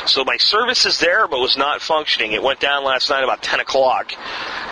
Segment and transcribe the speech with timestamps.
[0.06, 2.34] So my service is there, but was not functioning.
[2.34, 4.14] It went down last night about 10 o'clock.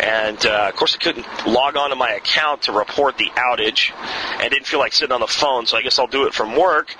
[0.02, 3.91] And, uh, of course, I couldn't log on to my account to report the outage.
[4.39, 6.55] And didn't feel like sitting on the phone, so I guess I'll do it from
[6.55, 6.95] work.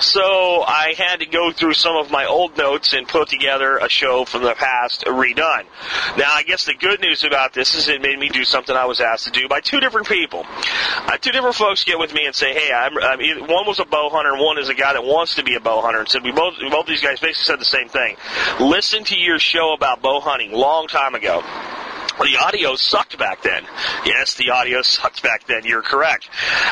[0.00, 3.88] So I had to go through some of my old notes and put together a
[3.88, 5.66] show from the past redone.
[6.16, 8.86] Now, I guess the good news about this is it made me do something I
[8.86, 10.44] was asked to do by two different people.
[10.46, 13.84] Uh, two different folks get with me and say, hey, I'm, I'm, one was a
[13.84, 16.08] bow hunter and one is a guy that wants to be a bow hunter and
[16.08, 18.16] said, we both, both these guys basically said the same thing.
[18.60, 21.42] Listen to your show about bow hunting long time ago.
[22.20, 23.64] The audio sucked back then.
[24.06, 25.64] Yes, the audio sucked back then.
[25.64, 26.28] You're correct.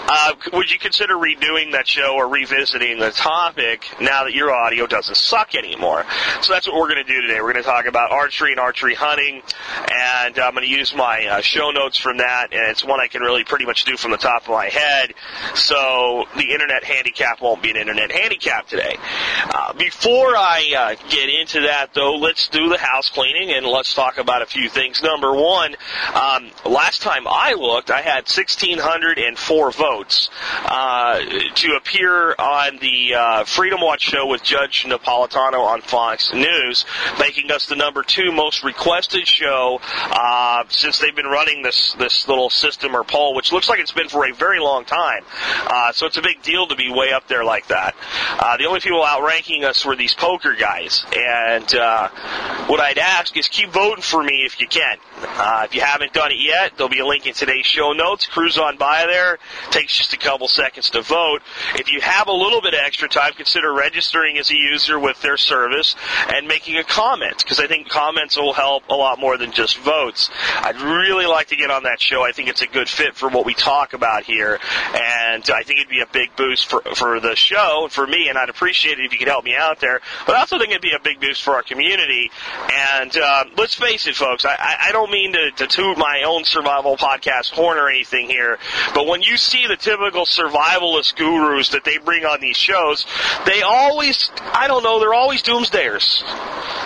[0.09, 4.87] Uh, would you consider redoing that show or revisiting the topic now that your audio
[4.87, 6.05] doesn't suck anymore?
[6.43, 7.41] So that's what we're going to do today.
[7.41, 9.43] We're going to talk about archery and archery hunting,
[9.91, 13.09] and I'm going to use my uh, show notes from that, and it's one I
[13.09, 15.13] can really pretty much do from the top of my head.
[15.55, 18.97] So the internet handicap won't be an internet handicap today.
[19.45, 23.95] Uh, before I uh, get into that, though, let's do the house cleaning and let's
[23.95, 25.03] talk about a few things.
[25.03, 25.75] Number one,
[26.15, 30.31] um, last time I looked, I had 1,604 votes
[30.65, 31.21] uh,
[31.55, 36.85] to appear on the uh, Freedom Watch show with Judge Napolitano on Fox News,
[37.19, 42.29] making us the number two most requested show uh, since they've been running this this
[42.29, 45.23] little system or poll, which looks like it's been for a very long time.
[45.67, 47.95] Uh, so it's a big deal to be way up there like that.
[48.39, 52.09] Uh, the only people outranking us were these poker guys, and uh,
[52.67, 54.97] what I'd ask is keep voting for me if you can.
[55.23, 58.27] Uh, if you haven't done it yet, there'll be a link in today's show notes.
[58.27, 59.39] Cruise on by there.
[59.71, 61.41] Takes just a couple seconds to vote.
[61.77, 65.21] If you have a little bit of extra time, consider registering as a user with
[65.23, 65.95] their service
[66.29, 69.79] and making a comment because I think comments will help a lot more than just
[69.79, 70.31] votes.
[70.57, 72.25] I'd really like to get on that show.
[72.25, 74.59] I think it's a good fit for what we talk about here,
[74.95, 78.39] and I think it'd be a big boost for for the show for me, and
[78.39, 80.01] I'd appreciate it if you could help me out there.
[80.27, 82.31] But I also think it'd be a big boost for our community.
[82.73, 84.57] And uh, let's face it, folks, I,
[84.89, 88.59] I don't mean to, to toot my own survival podcast horn or anything here,
[88.95, 93.07] but when you see the typical survivalist gurus that they bring on these shows,
[93.47, 96.23] they always, I don't know, they're always doomsdayers.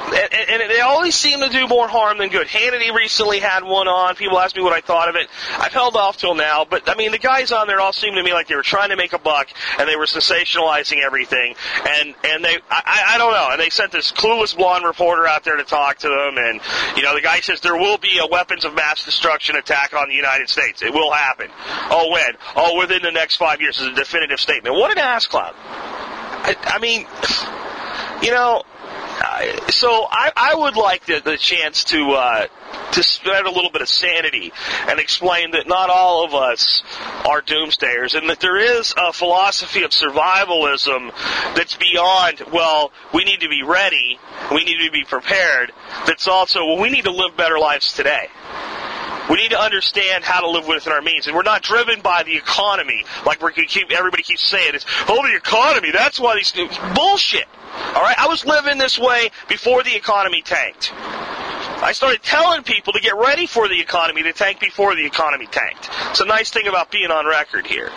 [0.07, 2.47] And, and, they always seem to do more harm than good.
[2.47, 4.15] Hannity recently had one on.
[4.15, 5.29] People asked me what I thought of it.
[5.59, 8.23] I've held off till now, but I mean, the guys on there all seemed to
[8.23, 9.49] me like they were trying to make a buck
[9.79, 11.55] and they were sensationalizing everything.
[11.89, 13.49] And, and they, I, I don't know.
[13.51, 16.39] And they sent this clueless blonde reporter out there to talk to them.
[16.39, 16.61] And,
[16.97, 20.09] you know, the guy says there will be a weapons of mass destruction attack on
[20.09, 20.83] the United States.
[20.83, 21.49] It will happen.
[21.91, 22.37] Oh, when?
[22.55, 24.75] Oh, within the next five years is a definitive statement.
[24.77, 25.55] What an ass clown.
[25.57, 27.07] I, I mean,
[28.23, 28.63] you know,
[29.71, 32.47] so I, I would like the, the chance to uh,
[32.93, 34.53] to spread a little bit of sanity
[34.89, 36.83] and explain that not all of us
[37.25, 41.13] are doomsdayers and that there is a philosophy of survivalism
[41.55, 44.19] that's beyond well we need to be ready
[44.51, 45.73] we need to be prepared
[46.07, 48.29] that's also well we need to live better lives today
[49.31, 52.23] we need to understand how to live within our means, and we're not driven by
[52.23, 54.75] the economy like we keep everybody keeps saying.
[54.75, 55.91] It's oh the economy.
[55.91, 56.53] That's why these
[56.95, 57.47] bullshit.
[57.95, 60.93] All right, I was living this way before the economy tanked.
[61.83, 65.47] I started telling people to get ready for the economy to tank before the economy
[65.47, 65.91] tanked.
[66.11, 67.91] It's a nice thing about being on record here.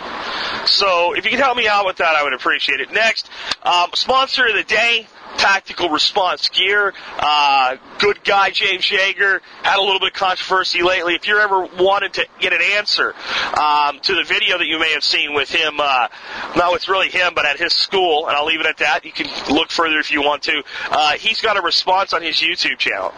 [0.66, 2.92] So if you can help me out with that, I would appreciate it.
[2.92, 3.30] Next,
[3.62, 5.06] um, sponsor of the day.
[5.38, 6.92] Tactical response gear.
[7.18, 11.14] Uh, good guy James Yeager had a little bit of controversy lately.
[11.14, 13.14] If you're ever wanted to get an answer
[13.58, 16.08] um, to the video that you may have seen with him, uh,
[16.56, 19.04] not with really him, but at his school, and I'll leave it at that.
[19.04, 20.62] You can look further if you want to.
[20.90, 23.12] Uh, he's got a response on his YouTube channel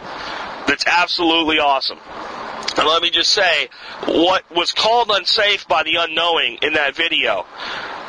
[0.67, 1.99] that's absolutely awesome.
[2.77, 3.69] And let me just say,
[4.05, 7.45] what was called unsafe by the unknowing in that video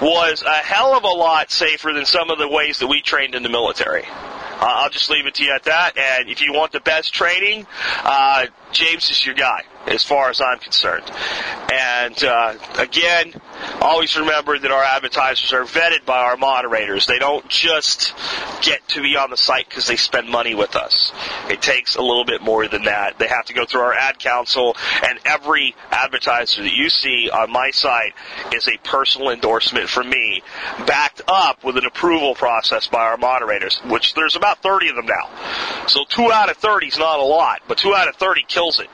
[0.01, 3.35] was a hell of a lot safer than some of the ways that we trained
[3.35, 4.05] in the military.
[4.05, 5.99] Uh, I'll just leave it to you at that.
[5.99, 7.67] And if you want the best training,
[8.03, 11.11] uh, James is your guy as far as I'm concerned.
[11.73, 13.35] And uh, again,
[13.81, 17.07] always remember that our advertisers are vetted by our moderators.
[17.07, 18.15] They don't just
[18.63, 21.13] get to be on the site because they spend money with us.
[21.49, 23.19] It takes a little bit more than that.
[23.19, 24.77] They have to go through our ad council,
[25.07, 28.15] and every advertiser that you see on my site
[28.53, 30.43] is a personal endorsement from me,
[30.87, 35.07] backed up with an approval process by our moderators, which there's about 30 of them
[35.07, 35.87] now.
[35.87, 38.81] So two out of 30 is not a lot, but two out of 30 kills
[38.81, 38.89] it.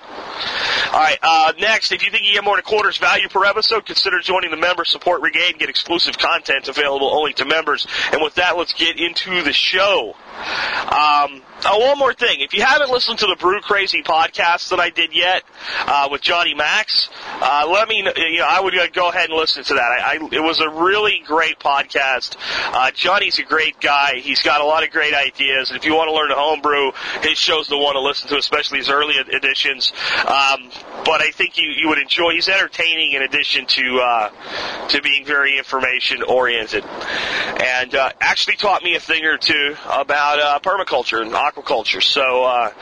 [0.87, 1.19] All right.
[1.23, 4.21] Uh, next, if you think you get more than a quarter's value per episode, consider
[4.21, 7.87] joining the member support brigade and get exclusive content available only to members.
[8.13, 10.17] And with that, let's get into the show.
[10.31, 12.41] Um, oh, one more thing.
[12.41, 15.43] If you haven't listened to the Brew Crazy podcast that I did yet
[15.87, 17.11] uh, with Johnny Max,
[17.41, 17.99] uh, let me.
[17.99, 19.81] You know, I would uh, go ahead and listen to that.
[19.81, 22.37] I, I, it was a really great podcast.
[22.67, 24.17] Uh, Johnny's a great guy.
[24.17, 26.93] He's got a lot of great ideas, and if you want to learn to homebrew,
[27.23, 29.93] his show's the one to listen to, especially his early editions.
[30.21, 30.71] Um,
[31.05, 32.33] but I think you, you would enjoy.
[32.33, 38.83] He's entertaining in addition to uh, to being very information oriented, and uh, actually taught
[38.83, 42.03] me a thing or two about uh, permaculture and aquaculture.
[42.03, 42.73] So uh,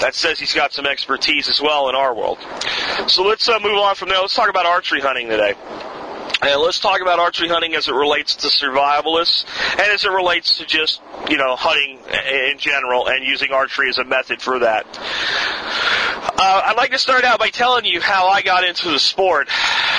[0.00, 2.38] that says he's got some expertise as well in our world.
[3.08, 4.20] So let's uh, move on from there.
[4.20, 5.54] Let's talk about archery hunting today.
[6.42, 10.58] And let's talk about archery hunting as it relates to survivalists and as it relates
[10.58, 11.00] to just,
[11.30, 12.00] you know, hunting
[12.50, 14.84] in general and using archery as a method for that.
[16.36, 19.48] Uh, I'd like to start out by telling you how I got into the sport.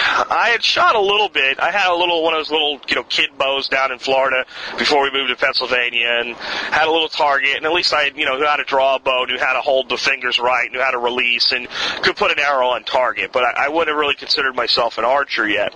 [0.07, 1.59] I had shot a little bit.
[1.59, 4.45] I had a little one of those little, you know, kid bows down in Florida
[4.77, 8.25] before we moved to Pennsylvania and had a little target and at least I, you
[8.25, 10.81] know, knew how to draw a bow, knew how to hold the fingers right, knew
[10.81, 11.67] how to release and
[12.03, 15.05] could put an arrow on target, but I, I wouldn't have really considered myself an
[15.05, 15.73] archer yet.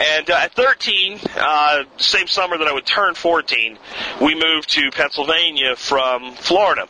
[0.00, 3.78] And uh, at 13, uh, same summer that I would turn 14,
[4.22, 6.88] we moved to Pennsylvania from Florida.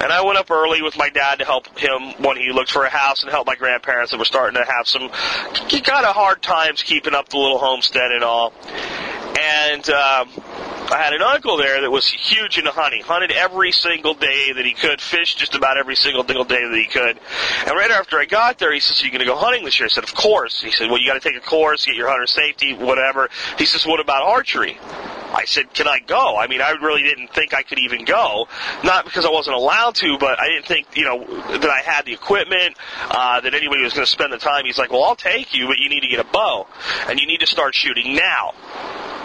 [0.00, 2.84] And I went up early with my dad to help him when he looked for
[2.84, 6.42] a house and help my grandparents that were starting to have some kind of hard
[6.42, 8.52] times keeping up the little homestead and all.
[9.36, 10.28] And um,
[10.90, 14.64] I had an uncle there that was huge into hunting, hunted every single day that
[14.64, 17.18] he could, fished just about every single day that he could.
[17.66, 19.80] And right after I got there, he says, "Are you going to go hunting this
[19.80, 21.96] year?" I said, "Of course." He said, "Well, you got to take a course, get
[21.96, 24.78] your hunter safety, whatever." He says, "What about archery?"
[25.34, 28.46] I said, "Can I go?" I mean, I really didn't think I could even go,
[28.84, 31.24] not because I wasn't allowed to, but I didn't think, you know,
[31.58, 32.76] that I had the equipment,
[33.08, 34.64] uh, that anybody was going to spend the time.
[34.66, 36.66] He's like, "Well, I'll take you, but you need to get a bow,
[37.08, 38.52] and you need to start shooting now."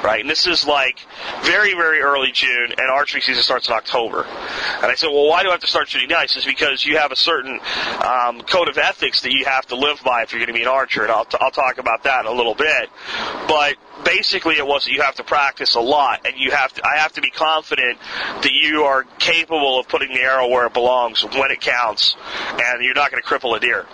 [0.04, 0.22] right?
[0.22, 1.00] And this is like
[1.50, 4.24] very, very early June, and archery season starts in October.
[4.24, 6.10] And I said, well, why do I have to start shooting?
[6.10, 7.60] He says, because you have a certain
[8.06, 10.62] um, code of ethics that you have to live by if you're going to be
[10.62, 12.90] an archer, and I'll, t- I'll talk about that in a little bit.
[13.48, 16.82] But basically it was that you have to practice a lot and you have to
[16.86, 17.98] I have to be confident
[18.42, 22.16] that you are capable of putting the arrow where it belongs when it counts
[22.52, 23.86] and you're not going to cripple a deer.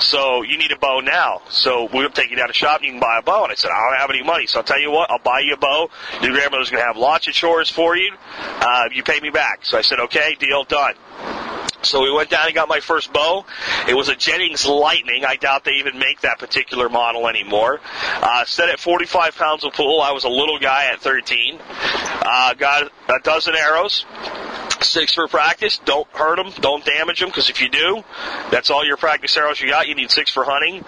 [0.00, 1.42] So you need a bow now.
[1.50, 3.44] So we'll take you down to shop and you can buy a bow.
[3.44, 4.46] And I said, I don't have any money.
[4.46, 5.90] So I'll tell you what, I'll buy you a bow.
[6.22, 8.12] Your grandmother's going to have lots of chores for you.
[8.38, 9.60] Uh, you pay me back.
[9.64, 10.94] So I said, okay, deal done.
[11.82, 13.44] So we went down and got my first bow.
[13.88, 15.24] It was a Jennings Lightning.
[15.24, 17.80] I doubt they even make that particular model anymore.
[18.20, 20.00] Uh, set at 45 pounds of pull.
[20.00, 21.58] I was a little guy at 13.
[21.60, 24.04] Uh, got a dozen arrows.
[24.80, 25.78] Six for practice.
[25.84, 26.52] Don't hurt them.
[26.60, 28.02] Don't damage them because if you do,
[28.50, 29.88] that's all your practice arrows you got.
[29.88, 30.84] You need six for hunting.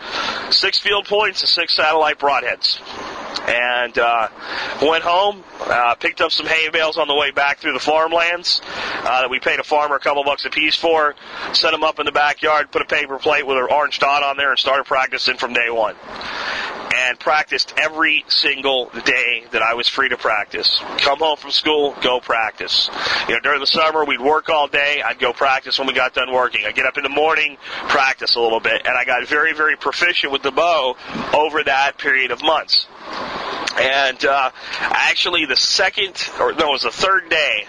[0.51, 2.81] Six field points and six satellite broadheads.
[3.49, 4.29] And uh,
[4.83, 8.61] went home, uh, picked up some hay bales on the way back through the farmlands
[8.65, 11.15] uh, that we paid a farmer a couple bucks a piece for.
[11.53, 14.37] Set them up in the backyard, put a paper plate with an orange dot on
[14.37, 15.97] there, and started practicing from day one
[17.13, 20.81] and practiced every single day that I was free to practice.
[20.97, 22.89] Come home from school, go practice.
[23.29, 25.03] You know, during the summer we'd work all day.
[25.05, 26.65] I'd go practice when we got done working.
[26.65, 29.77] I'd get up in the morning, practice a little bit, and I got very, very
[29.77, 30.97] proficient with the bow
[31.35, 32.87] over that period of months.
[33.79, 34.51] And uh,
[34.81, 37.67] actually, the second, or no, it was the third day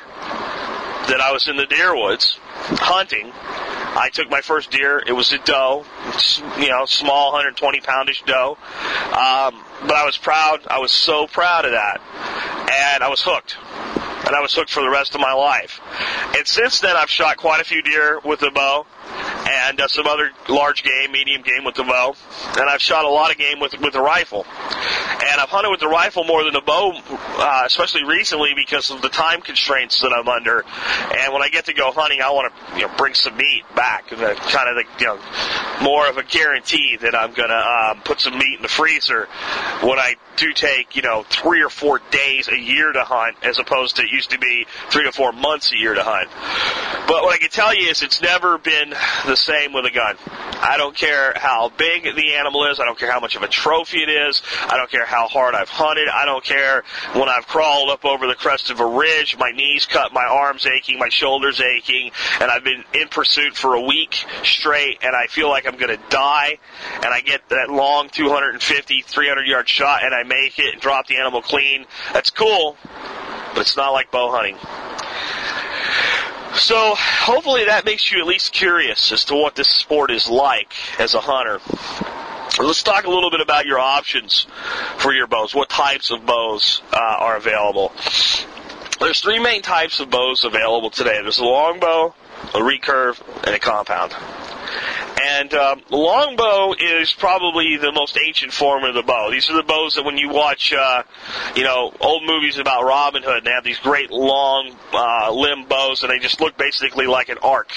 [1.08, 3.32] that I was in the deer woods hunting.
[3.96, 5.04] I took my first deer.
[5.06, 5.86] It was a doe,
[6.58, 8.58] you know, small, 120 poundish doe.
[9.08, 10.62] Um, but I was proud.
[10.68, 12.02] I was so proud of that,
[12.96, 13.58] and I was hooked.
[14.26, 15.82] And I was hooked for the rest of my life.
[16.36, 18.86] And since then, I've shot quite a few deer with the bow,
[19.48, 22.16] and uh, some other large game, medium game with the bow,
[22.58, 24.46] and I've shot a lot of game with with the rifle.
[25.24, 29.02] and I've hunted with the rifle more than the bow, uh, especially recently because of
[29.02, 30.64] the time constraints that I'm under.
[30.64, 33.64] And when I get to go hunting, I want to you know, bring some meat
[33.76, 35.20] back, kind of the, you know,
[35.82, 39.28] more of a guarantee that I'm going to um, put some meat in the freezer
[39.82, 43.60] when I do take, you know, three or four days a year to hunt, as
[43.60, 46.30] opposed to it used to be three to four months a year to hunt.
[47.08, 48.94] But what I can tell you is it's never been
[49.26, 50.18] the same with a gun.
[50.28, 52.80] I don't care how big the animal is.
[52.80, 54.42] I don't care how much of a trophy it is.
[54.70, 56.08] I don't care how hard I've hunted.
[56.08, 56.84] I don't care
[57.14, 60.66] when I've crawled up over the crest of a ridge, my knees cut, my arms
[60.66, 65.28] aching, my shoulders aching, and I've been in pursuit for a week straight, and I
[65.28, 66.58] feel like I'm going to die,
[66.96, 71.08] and I get that long 250, 300 yard shot, and I make it and drop
[71.08, 71.86] the animal clean.
[72.14, 72.78] That's cool,
[73.54, 74.58] but it's not like bow hunting.
[76.56, 80.74] So hopefully that makes you at least curious as to what this sport is like
[81.00, 81.60] as a hunter.
[82.64, 84.46] Let's talk a little bit about your options
[84.98, 85.56] for your bows.
[85.56, 87.92] What types of bows uh, are available?
[89.00, 91.20] There's three main types of bows available today.
[91.22, 92.14] There's a longbow,
[92.54, 94.14] a recurve, and a compound.
[95.22, 99.30] And um, longbow is probably the most ancient form of the bow.
[99.32, 101.04] These are the bows that when you watch, uh,
[101.56, 105.66] you know, old movies about Robin Hood, and they have these great long uh, limb
[105.66, 107.72] bows, and they just look basically like an arc.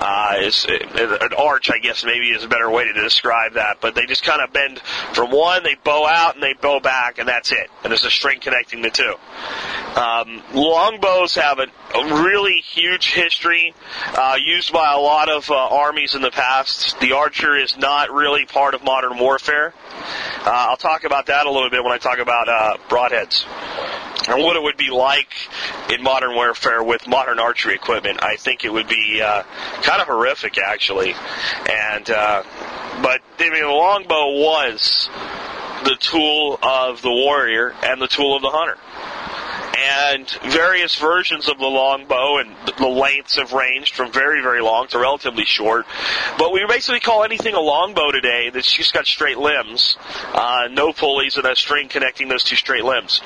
[0.00, 3.78] Uh, is an arch, I guess maybe is a better way to describe that.
[3.80, 4.78] But they just kind of bend
[5.12, 7.68] from one, they bow out, and they bow back, and that's it.
[7.82, 9.16] And there's a string connecting the two.
[9.96, 13.74] Um, longbows have a, a really huge history,
[14.14, 17.00] uh, used by a lot of uh, armies in the past.
[17.00, 19.74] The archer is not really part of modern warfare.
[20.46, 23.44] Uh, I'll talk about that a little bit when I talk about uh, broadheads
[24.28, 25.32] and what it would be like
[25.90, 28.22] in modern warfare with modern archery equipment.
[28.22, 29.42] I think it would be uh,
[29.82, 31.14] kind of horrific, actually.
[31.68, 32.44] And uh,
[33.02, 35.10] but I mean, the longbow was
[35.84, 38.78] the tool of the warrior and the tool of the hunter.
[39.80, 44.88] And various versions of the longbow and the lengths have ranged from very, very long
[44.88, 45.86] to relatively short.
[46.36, 49.96] But we basically call anything a longbow today that's just got straight limbs,
[50.32, 53.20] uh, no pulleys, and a string connecting those two straight limbs.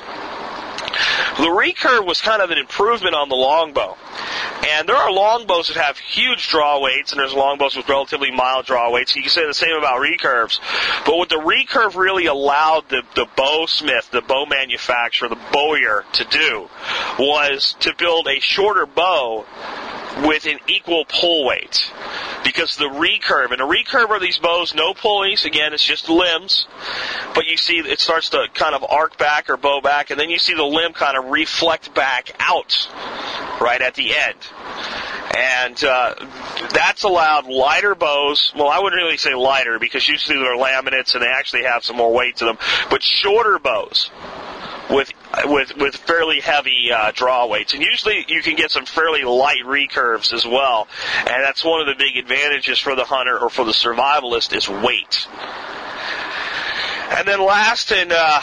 [1.37, 3.97] The recurve was kind of an improvement on the longbow.
[4.69, 8.65] And there are longbows that have huge draw weights, and there's longbows with relatively mild
[8.65, 9.15] draw weights.
[9.15, 10.59] You can say the same about recurves.
[11.05, 16.25] But what the recurve really allowed the, the bowsmith, the bow manufacturer, the bowyer to
[16.25, 16.69] do
[17.19, 19.45] was to build a shorter bow
[20.21, 21.91] with an equal pull weight.
[22.43, 26.67] Because the recurve, and a recurve are these bows, no pulleys, again, it's just limbs,
[27.33, 30.29] but you see it starts to kind of arc back or bow back, and then
[30.29, 32.87] you see the limb kind of reflect back out
[33.61, 34.37] right at the end.
[35.35, 36.13] And uh,
[36.73, 38.53] that's allowed lighter bows.
[38.55, 41.95] Well, I wouldn't really say lighter because usually they're laminates and they actually have some
[41.95, 42.57] more weight to them,
[42.89, 44.11] but shorter bows
[44.89, 45.11] with
[45.45, 49.63] with with fairly heavy uh, draw weights, and usually you can get some fairly light
[49.65, 50.87] recurves as well,
[51.17, 54.69] and that's one of the big advantages for the hunter or for the survivalist is
[54.69, 55.27] weight.
[57.15, 58.41] And then last and uh,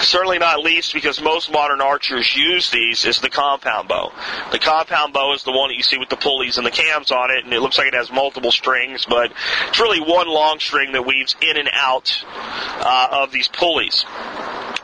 [0.00, 4.12] certainly not least, because most modern archers use these, is the compound bow.
[4.52, 7.10] The compound bow is the one that you see with the pulleys and the cams
[7.10, 9.32] on it, and it looks like it has multiple strings, but
[9.68, 14.04] it's really one long string that weaves in and out uh, of these pulleys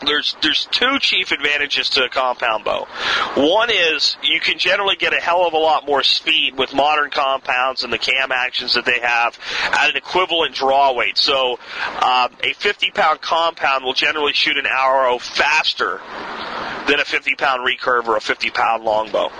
[0.06, 2.86] there's there's two chief advantages to a compound bow.
[3.36, 7.10] One is you can generally get a hell of a lot more speed with modern
[7.10, 9.38] compounds and the cam actions that they have
[9.72, 11.18] at an equivalent draw weight.
[11.18, 11.58] So
[12.02, 16.00] um, a 50 pound compound will generally shoot an arrow faster
[16.86, 19.30] than a 50 pound recurve or a 50 pound longbow.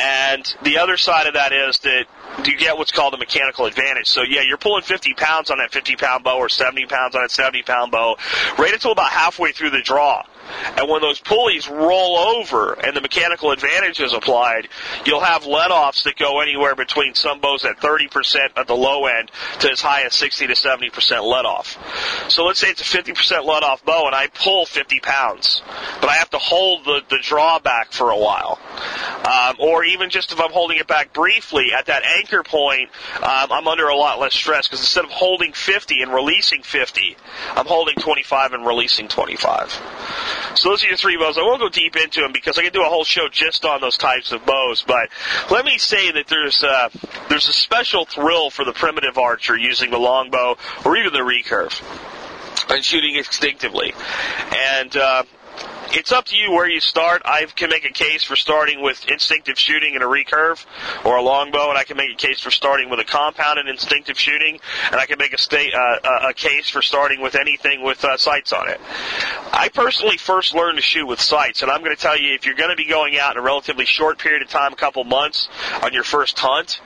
[0.00, 2.04] And the other side of that is that
[2.46, 4.06] you get what's called a mechanical advantage.
[4.06, 7.22] So yeah, you're pulling 50 pounds on that 50 pound bow or 70 pounds on
[7.22, 8.16] that 70 pound bow
[8.58, 10.24] right until about halfway through the draw.
[10.76, 14.68] And when those pulleys roll over and the mechanical advantage is applied,
[15.04, 19.30] you'll have let-offs that go anywhere between some bows at 30% at the low end
[19.60, 21.78] to as high as 60 to 70% let-off.
[22.30, 25.62] So let's say it's a 50% let-off bow and I pull 50 pounds,
[26.00, 28.58] but I have to hold the, the draw back for a while.
[29.24, 33.52] Um, or even just if I'm holding it back briefly, at that anchor point, um,
[33.52, 37.16] I'm under a lot less stress because instead of holding 50 and releasing 50,
[37.54, 39.80] I'm holding 25 and releasing 25.
[40.54, 41.38] So those are your three bows.
[41.38, 43.80] I won't go deep into them because I can do a whole show just on
[43.80, 44.84] those types of bows.
[44.86, 45.08] But
[45.50, 46.88] let me say that there's uh,
[47.28, 51.82] there's a special thrill for the primitive archer using the longbow or even the recurve
[52.70, 53.94] and shooting instinctively.
[54.54, 55.24] And uh,
[55.92, 57.22] it's up to you where you start.
[57.24, 60.64] I can make a case for starting with instinctive shooting and a recurve,
[61.04, 64.18] or a longbow, and I can make a case for starting with a compounded instinctive
[64.18, 68.04] shooting, and I can make a, sta- uh, a case for starting with anything with
[68.04, 68.80] uh, sights on it.
[69.52, 72.44] I personally first learned to shoot with sights, and I'm going to tell you if
[72.44, 75.04] you're going to be going out in a relatively short period of time, a couple
[75.04, 75.48] months,
[75.82, 76.80] on your first hunt,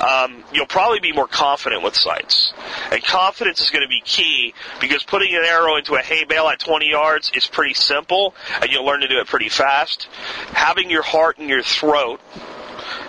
[0.00, 2.52] um, you'll probably be more confident with sights.
[2.90, 6.48] And confidence is going to be key because putting an arrow into a hay bale
[6.48, 10.08] at 20 yards is pretty simple, and you'll learn to do it pretty fast.
[10.52, 12.20] Having your heart in your throat,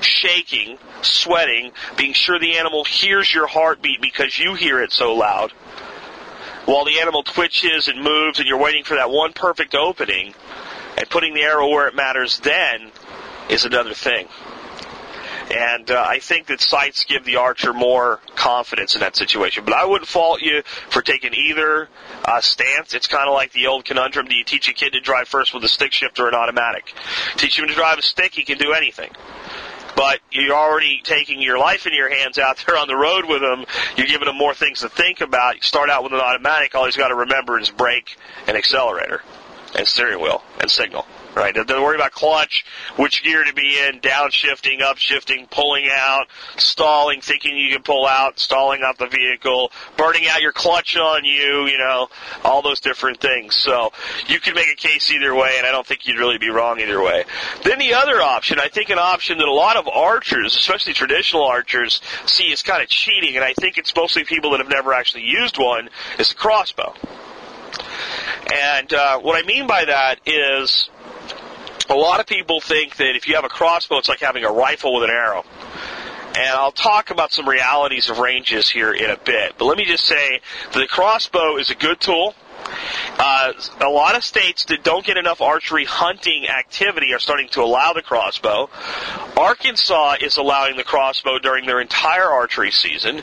[0.02, 5.52] shaking, sweating, being sure the animal hears your heartbeat because you hear it so loud,
[6.66, 10.34] while the animal twitches and moves and you're waiting for that one perfect opening,
[10.98, 12.92] and putting the arrow where it matters then
[13.50, 14.28] is another thing.
[15.52, 19.66] And uh, I think that sights give the archer more confidence in that situation.
[19.66, 21.90] But I wouldn't fault you for taking either
[22.24, 22.94] uh, stance.
[22.94, 25.54] It's kind of like the old conundrum: Do you teach a kid to drive first
[25.54, 26.94] with a stick shift or an automatic?
[27.36, 29.12] Teach him to drive a stick; he can do anything
[29.94, 33.42] but you're already taking your life in your hands out there on the road with
[33.42, 33.66] him.
[33.98, 35.56] You're giving him more things to think about.
[35.56, 36.74] You start out with an automatic.
[36.76, 38.18] All he's got to remember is brake
[38.48, 39.22] and accelerator
[39.78, 41.06] and steering wheel and signal
[41.36, 41.54] right?
[41.54, 42.66] Don't worry about clutch,
[42.98, 48.40] which gear to be in, downshifting, upshifting, pulling out, stalling, thinking you can pull out,
[48.40, 52.10] stalling out the vehicle, burning out your clutch on you, you know,
[52.44, 53.56] all those different things.
[53.56, 53.92] So
[54.28, 56.80] you can make a case either way, and I don't think you'd really be wrong
[56.80, 57.24] either way.
[57.64, 61.44] Then the other option, I think an option that a lot of archers, especially traditional
[61.44, 64.94] archers, see as kind of cheating, and I think it's mostly people that have never
[64.94, 66.94] actually used one, is a crossbow.
[68.54, 70.90] And uh, what I mean by that is
[71.92, 74.52] a lot of people think that if you have a crossbow, it's like having a
[74.52, 75.44] rifle with an arrow.
[76.36, 79.56] And I'll talk about some realities of ranges here in a bit.
[79.58, 80.40] But let me just say
[80.74, 82.34] the crossbow is a good tool.
[83.18, 87.62] Uh, a lot of states that don't get enough archery hunting activity are starting to
[87.62, 88.70] allow the crossbow.
[89.38, 93.22] Arkansas is allowing the crossbow during their entire archery season.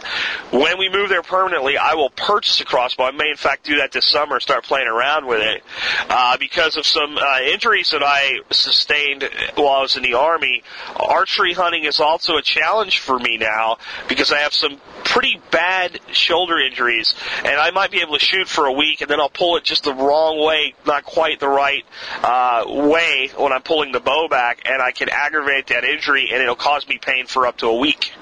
[0.51, 3.05] When we move there permanently, I will purchase a crossbow.
[3.05, 5.63] I may, in fact, do that this summer and start playing around with it
[6.09, 10.63] uh, because of some uh, injuries that I sustained while I was in the Army.
[10.97, 13.79] Archery hunting is also a challenge for me now
[14.09, 18.49] because I have some pretty bad shoulder injuries, and I might be able to shoot
[18.49, 21.49] for a week, and then I'll pull it just the wrong way, not quite the
[21.49, 21.85] right
[22.23, 26.43] uh, way when I'm pulling the bow back, and I can aggravate that injury, and
[26.43, 28.13] it'll cause me pain for up to a week.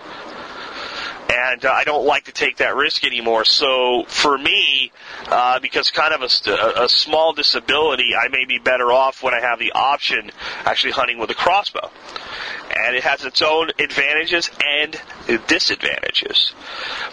[1.29, 3.45] And uh, I don't like to take that risk anymore.
[3.45, 4.93] So for me,
[5.27, 9.41] uh, because kind of a, a small disability, I may be better off when I
[9.41, 10.31] have the option
[10.65, 11.91] actually hunting with a crossbow
[12.71, 15.01] and it has its own advantages and
[15.47, 16.53] disadvantages.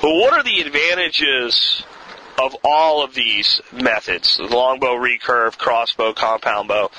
[0.01, 1.83] But what are the advantages
[2.39, 6.91] of all of these methods, longbow, recurve, crossbow, compound bow.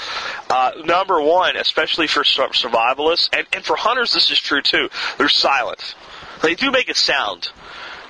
[0.48, 5.28] Uh, number one, especially for survivalists, and, and for hunters this is true too, they're
[5.28, 5.94] silent.
[6.42, 7.48] They do make a sound.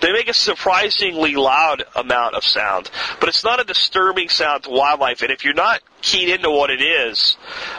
[0.00, 4.70] They make a surprisingly loud amount of sound, but it's not a disturbing sound to
[4.70, 5.22] wildlife.
[5.22, 7.38] And if you're not keyed into what it is,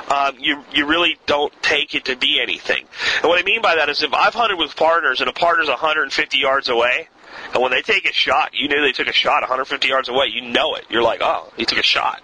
[0.10, 2.86] um, you you really don't take it to be anything.
[3.18, 5.68] And what I mean by that is, if I've hunted with partners and a partner's
[5.68, 7.10] 150 yards away,
[7.54, 10.28] and when they take a shot, you know they took a shot 150 yards away.
[10.28, 10.86] You know it.
[10.90, 12.24] You're like, oh, he took a shot.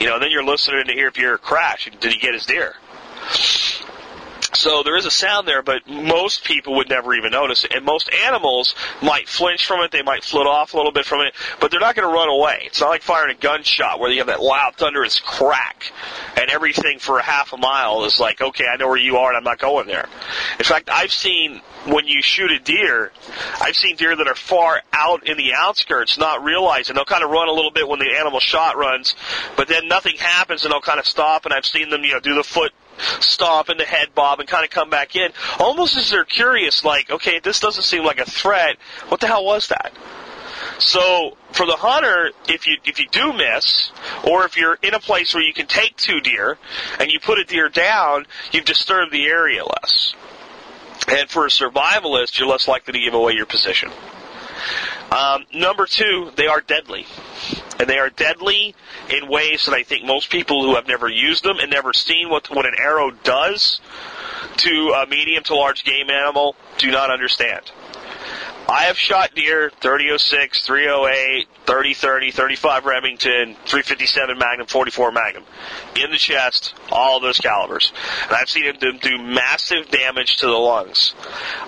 [0.00, 1.88] You know, then you're listening to hear if you're a crash.
[2.00, 2.74] Did he get his deer?
[4.54, 7.72] So there is a sound there, but most people would never even notice it.
[7.72, 11.20] And most animals might flinch from it, they might flit off a little bit from
[11.20, 12.62] it, but they're not going to run away.
[12.66, 15.92] It's not like firing a gunshot where you have that loud thunderous crack,
[16.36, 19.28] and everything for a half a mile is like, okay, I know where you are,
[19.28, 20.08] and I'm not going there.
[20.58, 23.12] In fact, I've seen when you shoot a deer,
[23.60, 27.30] I've seen deer that are far out in the outskirts, not realizing they'll kind of
[27.30, 29.14] run a little bit when the animal shot runs,
[29.56, 31.44] but then nothing happens, and they'll kind of stop.
[31.44, 32.72] And I've seen them, you know, do the foot
[33.20, 36.84] stomp and the head bob and kind of come back in, almost as they're curious,
[36.84, 38.76] like, okay, this doesn't seem like a threat.
[39.08, 39.92] What the hell was that?
[40.78, 43.90] So for the hunter, if you if you do miss,
[44.24, 46.58] or if you're in a place where you can take two deer
[46.98, 50.14] and you put a deer down, you've disturbed the area less.
[51.08, 53.90] And for a survivalist, you're less likely to give away your position.
[55.10, 57.06] Um, number two, they are deadly.
[57.78, 58.74] And they are deadly
[59.10, 62.30] in ways that I think most people who have never used them and never seen
[62.30, 63.80] what, what an arrow does
[64.58, 67.70] to a medium to large game animal do not understand.
[68.68, 75.44] I have shot deer 3006, 308, 3030, 35 Remington, 357 Magnum, 44 Magnum
[76.02, 77.92] in the chest, all those calibers.
[78.24, 81.14] And I've seen them do massive damage to the lungs.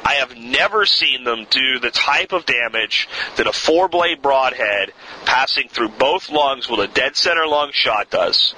[0.05, 4.93] I have never seen them do the type of damage that a four blade broadhead
[5.27, 8.55] passing through both lungs with a dead center lung shot does.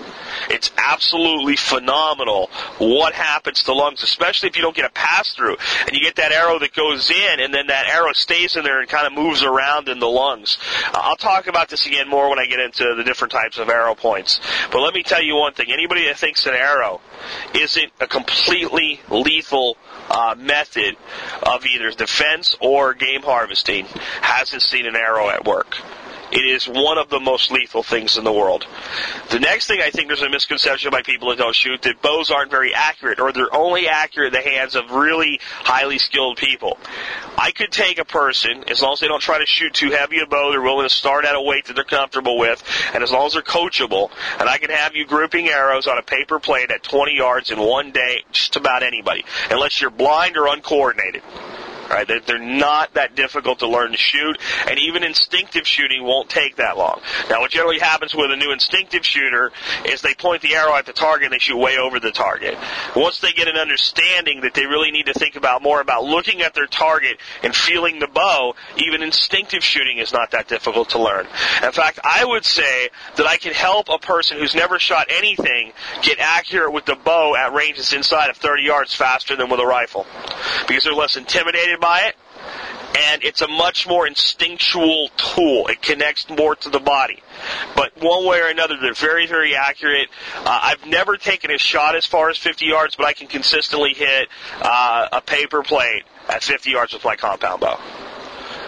[0.49, 5.57] It's absolutely phenomenal what happens to lungs, especially if you don't get a pass through
[5.87, 8.81] and you get that arrow that goes in and then that arrow stays in there
[8.81, 10.59] and kind of moves around in the lungs.
[10.93, 13.71] Uh, I'll talk about this again more when I get into the different types of
[13.71, 14.39] arrow points.
[14.71, 15.73] But let me tell you one thing.
[15.73, 17.01] Anybody that thinks an arrow
[17.55, 19.79] isn't a completely lethal
[20.11, 20.97] uh, method
[21.43, 23.87] of either defense or game harvesting
[24.21, 25.79] hasn't seen an arrow at work.
[26.31, 28.67] It is one of the most lethal things in the world.
[29.31, 32.31] The next thing I think there's a misconception by people that don't shoot that bows
[32.31, 36.79] aren't very accurate or they're only accurate in the hands of really highly skilled people.
[37.39, 40.21] I could take a person, as long as they don't try to shoot too heavy
[40.21, 42.63] a bow, they're willing to start at a weight that they're comfortable with,
[42.93, 44.11] and as long as they're coachable,
[44.41, 47.61] and I can have you grouping arrows on a paper plate at 20 yards in
[47.61, 51.23] one day, just about anybody, unless you're blind or uncoordinated.
[51.89, 52.07] Right?
[52.07, 56.57] They're, they're not that difficult to learn to shoot, and even instinctive shooting won't take
[56.57, 57.01] that long.
[57.31, 59.53] Now, what generally happens with a new instinctive shooter
[59.85, 62.57] is they point the arrow at the target and they shoot way over the target.
[62.95, 66.43] Once they get an understanding that they really need to think about more about looking
[66.43, 70.99] at their target and feeling the bow, even instinctive shooting is not that difficult to
[70.99, 71.27] learn.
[71.63, 75.73] In fact, I would say that I can help a person who's never shot anything
[76.03, 79.67] get accurate with the bow at ranges inside of 30 yards faster than with a
[79.67, 80.07] rifle.
[80.67, 82.17] Because they're less intimidated by it,
[82.97, 85.69] and it's a much more instinctual tool.
[85.69, 87.23] It connects more to the body.
[87.77, 90.09] But one way or another, they're very, very accurate.
[90.37, 93.95] Uh, I've never taken a shot as far as 50 yards, but I can consistently
[93.95, 94.29] hit
[94.61, 97.81] uh, a paper plate at 50 yards with my compound bow.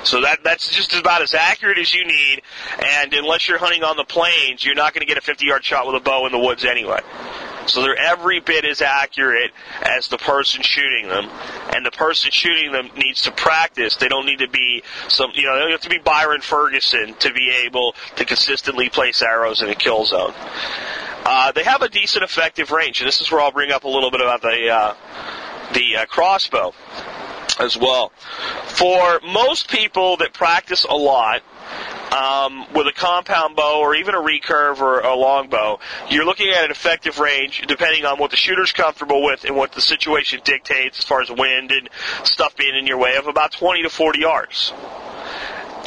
[0.03, 2.41] So that that's just about as accurate as you need,
[2.83, 5.63] and unless you're hunting on the plains, you're not going to get a 50 yard
[5.63, 7.01] shot with a bow in the woods anyway.
[7.67, 9.51] So they're every bit as accurate
[9.83, 11.29] as the person shooting them,
[11.75, 13.97] and the person shooting them needs to practice.
[13.97, 17.15] They don't need to be some, you know, they don't have to be Byron Ferguson
[17.21, 20.33] to be able to consistently place arrows in a kill zone.
[21.25, 23.89] Uh, they have a decent effective range, and this is where I'll bring up a
[23.89, 24.95] little bit about the uh,
[25.73, 26.75] the uh, crossbow
[27.61, 28.13] as well.
[28.67, 31.43] For most people that practice a lot,
[32.13, 36.65] um, with a compound bow or even a recurve or a longbow, you're looking at
[36.65, 40.99] an effective range depending on what the shooter's comfortable with and what the situation dictates
[40.99, 41.89] as far as wind and
[42.25, 44.73] stuff being in your way of about 20 to 40 yards.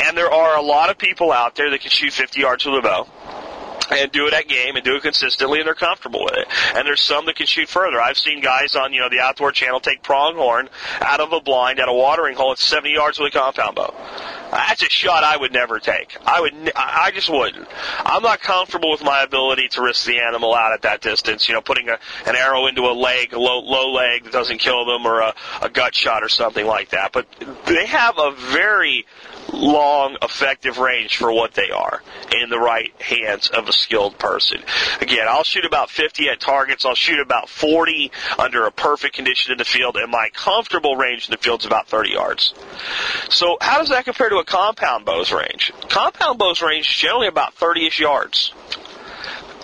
[0.03, 2.75] And there are a lot of people out there that can shoot 50 yards with
[2.75, 3.07] a bow
[3.91, 6.47] and do it at game and do it consistently and they're comfortable with it.
[6.75, 8.01] And there's some that can shoot further.
[8.01, 10.69] I've seen guys on, you know, the outdoor channel take pronghorn
[11.01, 13.93] out of a blind at a watering hole at 70 yards with a compound bow.
[14.51, 16.15] That's a shot I would never take.
[16.25, 17.67] I would, I just wouldn't.
[18.05, 21.47] I'm not comfortable with my ability to risk the animal out at that distance.
[21.47, 24.85] You know, putting a, an arrow into a leg, low, low leg that doesn't kill
[24.85, 27.11] them, or a, a gut shot or something like that.
[27.11, 27.27] But
[27.65, 29.05] they have a very
[29.51, 34.61] long, effective range for what they are in the right hands of a skilled person.
[35.01, 36.85] Again, I'll shoot about 50 at targets.
[36.85, 41.27] I'll shoot about 40 under a perfect condition in the field, and my comfortable range
[41.27, 42.53] in the field is about 30 yards.
[43.29, 45.73] So how does that compare to a compound bow's range?
[45.89, 48.53] Compound bow's range is generally about 30-ish yards.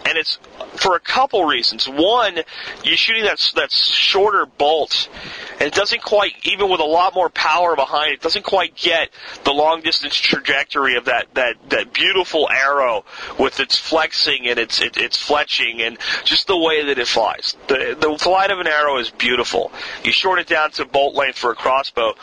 [0.06, 0.40] And it's
[0.78, 1.88] for a couple reasons.
[1.88, 2.40] One,
[2.84, 5.10] you're shooting that that shorter bolt,
[5.54, 9.10] and it doesn't quite, even with a lot more power behind it, doesn't quite get
[9.44, 13.06] the long distance trajectory of that that that beautiful arrow
[13.38, 17.56] with its flexing and its it, its fletching and just the way that it flies.
[17.68, 19.72] The the flight of an arrow is beautiful.
[20.04, 22.16] You short it down to bolt length for a crossbow.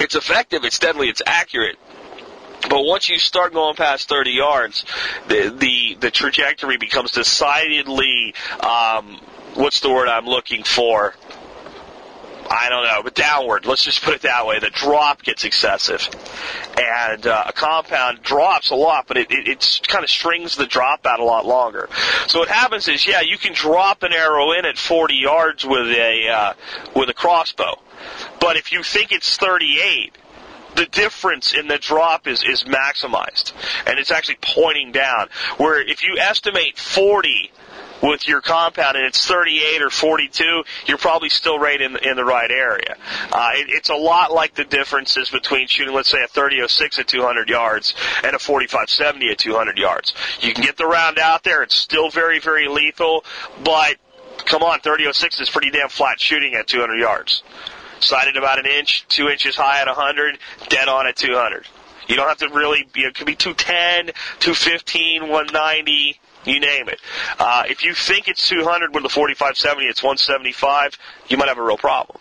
[0.00, 1.78] It's effective, it's deadly, it's accurate.
[2.68, 4.84] But once you start going past 30 yards,
[5.28, 9.20] the the, the trajectory becomes decidedly um,
[9.54, 11.14] what's the word I'm looking for?
[12.50, 13.66] I don't know, but downward.
[13.66, 14.58] Let's just put it that way.
[14.58, 16.08] The drop gets excessive,
[16.78, 21.06] and uh, a compound drops a lot, but it, it, kind of strings the drop
[21.06, 21.88] out a lot longer.
[22.26, 25.88] So what happens is, yeah, you can drop an arrow in at 40 yards with
[25.88, 26.52] a uh,
[26.94, 27.78] with a crossbow,
[28.40, 30.16] but if you think it's 38
[30.76, 33.52] the difference in the drop is, is maximized.
[33.86, 35.28] And it's actually pointing down.
[35.56, 37.50] Where if you estimate 40
[38.02, 42.24] with your compound and it's 38 or 42, you're probably still right in, in the
[42.24, 42.96] right area.
[43.32, 47.08] Uh, it, it's a lot like the differences between shooting, let's say, a 30.06 at
[47.08, 50.12] 200 yards and a 45.70 at 200 yards.
[50.40, 51.62] You can get the round out there.
[51.62, 53.24] It's still very, very lethal,
[53.62, 53.96] but
[54.44, 57.42] come on, 30.06 is pretty damn flat shooting at 200 yards.
[58.04, 60.38] Sighted about an inch, two inches high at 100,
[60.68, 61.66] dead on at 200.
[62.06, 66.88] You don't have to really, you know, it could be 210, 215, 190, you name
[66.88, 67.00] it.
[67.38, 71.62] Uh, if you think it's 200 with the 4570, it's 175, you might have a
[71.62, 72.18] real problem.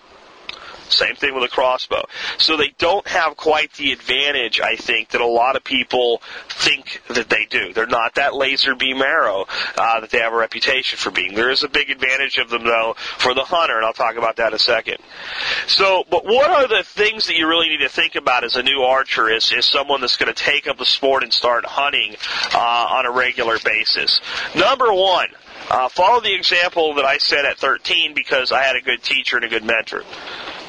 [0.93, 2.05] Same thing with a crossbow.
[2.37, 7.01] So they don't have quite the advantage, I think, that a lot of people think
[7.09, 7.73] that they do.
[7.73, 9.45] They're not that laser beam arrow
[9.77, 11.33] uh, that they have a reputation for being.
[11.33, 14.37] There is a big advantage of them, though, for the hunter, and I'll talk about
[14.37, 14.97] that in a second.
[15.67, 18.63] So, but what are the things that you really need to think about as a
[18.63, 22.15] new archer, as someone that's going to take up the sport and start hunting
[22.53, 24.21] uh, on a regular basis?
[24.55, 25.29] Number one,
[25.69, 29.37] uh, follow the example that I set at 13 because I had a good teacher
[29.37, 30.03] and a good mentor.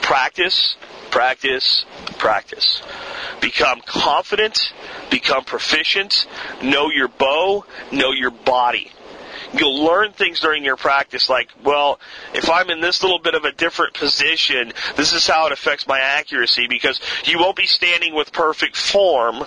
[0.04, 0.76] Practice,
[1.10, 1.86] practice,
[2.18, 2.82] practice.
[3.40, 4.74] Become confident,
[5.08, 6.26] become proficient,
[6.62, 8.92] know your bow, know your body.
[9.54, 11.98] You'll learn things during your practice like, well,
[12.34, 15.86] if I'm in this little bit of a different position, this is how it affects
[15.86, 19.42] my accuracy because you won't be standing with perfect form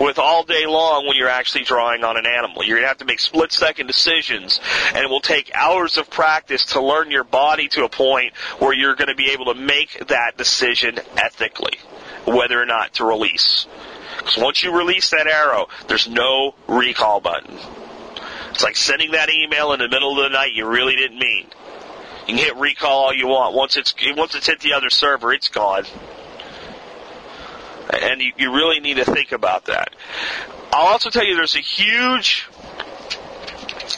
[0.00, 2.64] with all day long when you're actually drawing on an animal.
[2.64, 4.58] You're going to have to make split second decisions,
[4.94, 8.72] and it will take hours of practice to learn your body to a point where
[8.72, 11.78] you're going to be able to make that decision ethically,
[12.26, 13.66] whether or not to release.
[14.16, 17.58] Because once you release that arrow, there's no recall button.
[18.50, 21.46] It's like sending that email in the middle of the night you really didn't mean.
[22.26, 23.54] You can hit recall all you want.
[23.54, 25.84] Once it's once it's hit the other server, it's gone
[27.92, 29.94] and you, you really need to think about that.
[30.72, 32.48] I'll also tell you there's a huge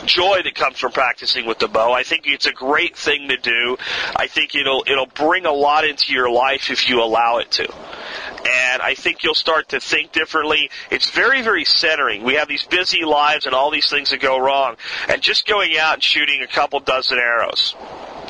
[0.07, 1.93] joy that comes from practicing with the bow.
[1.93, 3.77] I think it's a great thing to do.
[4.17, 7.73] I think it'll it'll bring a lot into your life if you allow it to.
[8.45, 10.71] And I think you'll start to think differently.
[10.91, 12.25] It's very, very centering.
[12.25, 14.77] We have these busy lives and all these things that go wrong.
[15.09, 17.77] And just going out and shooting a couple dozen arrows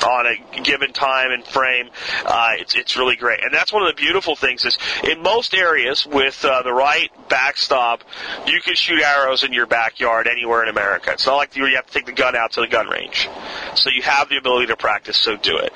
[0.01, 1.89] on a given time and frame.
[2.25, 5.53] Uh, it's it's really great, and that's one of the beautiful things is in most
[5.53, 8.03] areas with uh, the right backstop,
[8.47, 11.11] you can shoot arrows in your backyard anywhere in America.
[11.11, 13.29] It's not like you have to take the gun out to the gun range,
[13.75, 15.17] so you have the ability to practice.
[15.17, 15.73] So do it.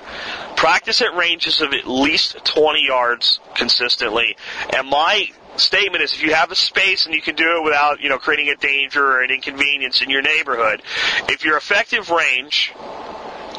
[0.56, 4.36] Practice at ranges of at least 20 yards consistently,
[4.76, 8.02] and my statement is if you have a space and you can do it without,
[8.02, 10.82] you know, creating a danger or an inconvenience in your neighborhood,
[11.30, 12.74] if your effective range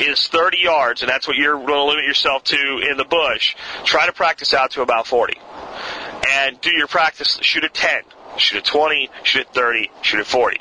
[0.02, 2.56] is 30 yards, and that's what you're going to limit yourself to
[2.90, 5.38] in the bush, try to practice out to about 40.
[6.30, 8.02] And do your practice, shoot at 10,
[8.36, 10.58] shoot at 20, shoot at 30, shoot at 40.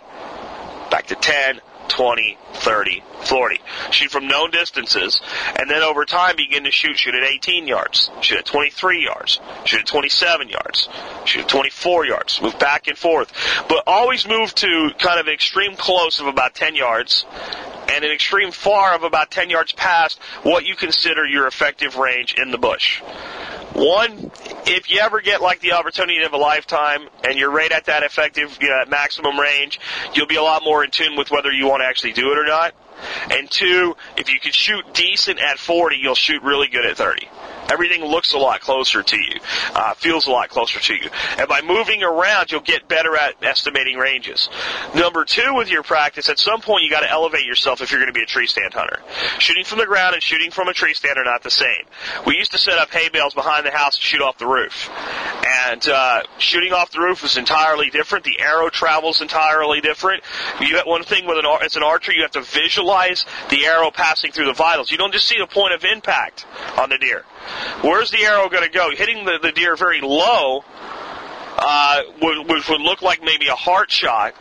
[0.89, 3.60] Back to 10, 20, 30, 40.
[3.91, 5.21] Shoot from known distances,
[5.60, 6.97] and then over time begin to shoot.
[6.97, 10.89] Shoot at 18 yards, shoot at 23 yards, shoot at 27 yards,
[11.26, 12.41] shoot at 24 yards.
[12.41, 13.32] Move back and forth,
[13.69, 17.26] but always move to kind of extreme close of about 10 yards,
[17.89, 22.36] and an extreme far of about 10 yards past what you consider your effective range
[22.38, 23.02] in the bush.
[23.74, 24.32] One,
[24.66, 28.04] if you ever get like the opportunity of a lifetime and you're right at that
[28.04, 29.80] effective uh, maximum range,
[30.14, 32.38] you'll be a lot more in tune with whether you want to actually do it
[32.38, 32.74] or not.
[33.30, 37.28] And two, if you can shoot decent at 40, you'll shoot really good at 30.
[37.70, 39.40] Everything looks a lot closer to you,
[39.74, 41.10] uh, feels a lot closer to you.
[41.38, 44.50] And by moving around, you'll get better at estimating ranges.
[44.96, 48.00] Number two, with your practice, at some point you got to elevate yourself if you're
[48.00, 49.00] going to be a tree stand hunter.
[49.40, 51.86] Shooting from the ground and shooting from a tree stand are not the same.
[52.26, 54.90] We used to set up hay bales behind the house to shoot off the roof,
[55.46, 58.26] and uh, shooting off the roof is entirely different.
[58.26, 60.24] The arrow travels entirely different.
[60.60, 64.32] You one thing with an as an archer, you have to visualize the arrow passing
[64.32, 64.92] through the vitals.
[64.92, 66.46] You don't just see the point of impact
[66.78, 67.24] on the deer.
[67.82, 68.92] Where's the arrow going to go?
[68.92, 70.64] Hitting the, the deer very low,
[71.58, 74.36] uh, which would look like maybe a heart shot.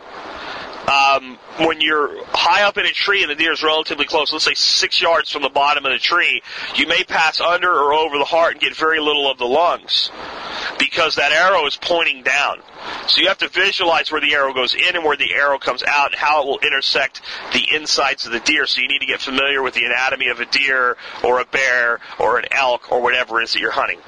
[0.87, 4.45] Um, when you're high up in a tree and the deer is relatively close, let's
[4.45, 6.41] say six yards from the bottom of the tree,
[6.75, 10.11] you may pass under or over the heart and get very little of the lungs
[10.79, 12.61] because that arrow is pointing down.
[13.07, 15.83] So you have to visualize where the arrow goes in and where the arrow comes
[15.83, 17.21] out and how it will intersect
[17.53, 18.65] the insides of the deer.
[18.67, 21.99] So you need to get familiar with the anatomy of a deer or a bear
[22.19, 23.99] or an elk or whatever it is that you're hunting.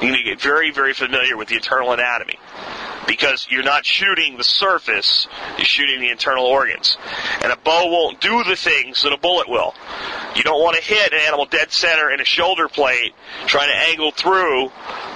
[0.00, 2.38] You need to get very, very familiar with the internal anatomy
[3.06, 6.96] because you're not shooting the surface, you're shooting the internal organs.
[7.42, 9.74] And a bow won't do the things that a bullet will.
[10.34, 13.14] You don't want to hit an animal dead center in a shoulder plate
[13.46, 14.70] trying to angle through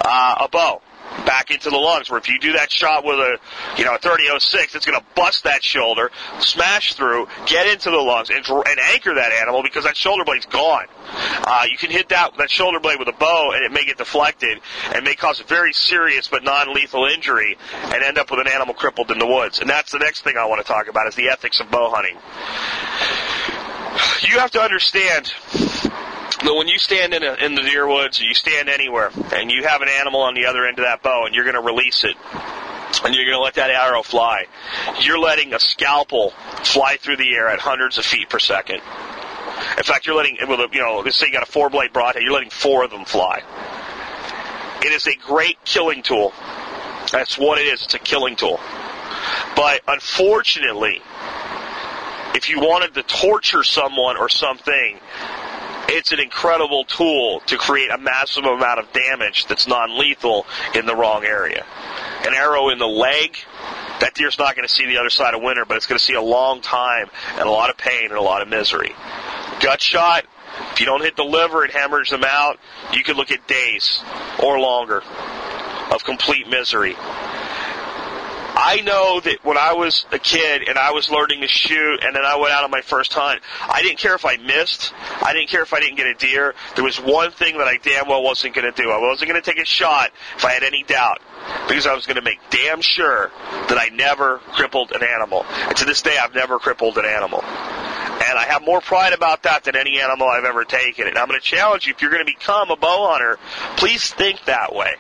[0.05, 0.83] uh, a bow
[1.25, 2.11] back into the lungs.
[2.11, 3.39] Where if you do that shot with a,
[3.77, 7.97] you know, a 3006, it's going to bust that shoulder, smash through, get into the
[7.97, 10.87] lungs, and, and anchor that animal because that shoulder blade's gone.
[11.09, 13.99] Uh, you can hit that that shoulder blade with a bow, and it may get
[13.99, 14.61] deflected
[14.95, 18.75] and may cause a very serious but non-lethal injury, and end up with an animal
[18.75, 19.61] crippled in the woods.
[19.61, 21.91] And that's the next thing I want to talk about is the ethics of bow
[21.91, 22.17] hunting.
[24.29, 25.33] You have to understand
[26.45, 29.65] When you stand in, a, in the deer woods, or you stand anywhere, and you
[29.65, 32.05] have an animal on the other end of that bow, and you're going to release
[32.05, 32.17] it,
[33.05, 34.47] and you're going to let that arrow fly,
[35.01, 36.31] you're letting a scalpel
[36.63, 38.81] fly through the air at hundreds of feet per second.
[39.79, 42.33] In fact, you're letting, you know, let's say you got a four blade broadhead, you're
[42.33, 43.43] letting four of them fly.
[44.83, 46.33] It is a great killing tool.
[47.11, 47.83] That's what it is.
[47.83, 48.61] It's a killing tool.
[49.57, 51.01] But unfortunately,
[52.35, 55.01] if you wanted to torture someone or something,
[55.89, 60.95] it's an incredible tool to create a massive amount of damage that's non-lethal in the
[60.95, 61.65] wrong area.
[62.27, 63.37] An arrow in the leg,
[64.01, 66.05] that deer's not going to see the other side of winter, but it's going to
[66.05, 68.93] see a long time and a lot of pain and a lot of misery.
[69.61, 70.27] Gut shot,
[70.73, 72.59] if you don't hit the liver and hemorrhage them out,
[72.93, 74.03] you could look at days
[74.43, 75.03] or longer
[75.93, 76.97] of complete misery.
[78.67, 82.17] I know that when I was a kid and I was learning to shoot and
[82.17, 84.93] then I went out on my first hunt, I didn't care if I missed.
[85.23, 86.53] I didn't care if I didn't get a deer.
[86.75, 88.91] There was one thing that I damn well wasn't going to do.
[88.91, 91.23] I wasn't going to take a shot if I had any doubt
[91.69, 93.31] because I was going to make damn sure
[93.69, 95.47] that I never crippled an animal.
[95.49, 97.45] And to this day, I've never crippled an animal.
[98.37, 101.07] I have more pride about that than any animal I've ever taken.
[101.07, 103.39] And I'm going to challenge you, if you're going to become a bow hunter,
[103.77, 104.95] please think that way.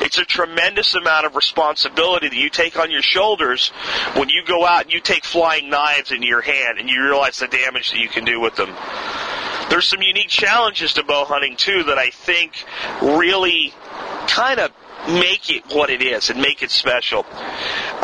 [0.00, 3.68] It's a tremendous amount of responsibility that you take on your shoulders
[4.14, 7.38] when you go out and you take flying knives into your hand and you realize
[7.38, 8.74] the damage that you can do with them.
[9.70, 12.64] There's some unique challenges to bow hunting too that I think
[13.00, 13.72] really
[14.26, 14.72] kind of
[15.08, 17.24] make it what it is and make it special.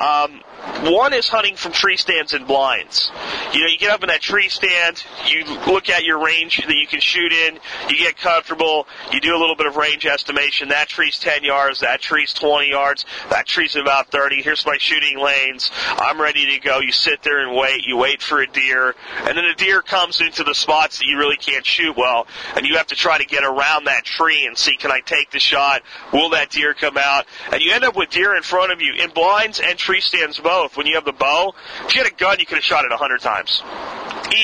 [0.00, 0.40] Um,
[0.82, 3.10] one is hunting from tree stands and blinds.
[3.52, 6.76] You know, you get up in that tree stand, you look at your range that
[6.76, 10.68] you can shoot in, you get comfortable, you do a little bit of range estimation.
[10.68, 14.42] That tree's 10 yards, that tree's 20 yards, that tree's about 30.
[14.42, 15.70] Here's my shooting lanes.
[15.88, 16.78] I'm ready to go.
[16.78, 17.84] You sit there and wait.
[17.84, 21.18] You wait for a deer, and then a deer comes into the spots that you
[21.18, 22.26] really can't shoot well,
[22.56, 25.30] and you have to try to get around that tree and see, can I take
[25.30, 25.82] the shot?
[26.12, 27.26] Will that deer come out?
[27.52, 30.38] And you end up with deer in front of you in blinds and tree stands
[30.38, 30.76] both both.
[30.76, 32.92] When you have the bow, if you had a gun, you could have shot it
[32.92, 33.62] a hundred times.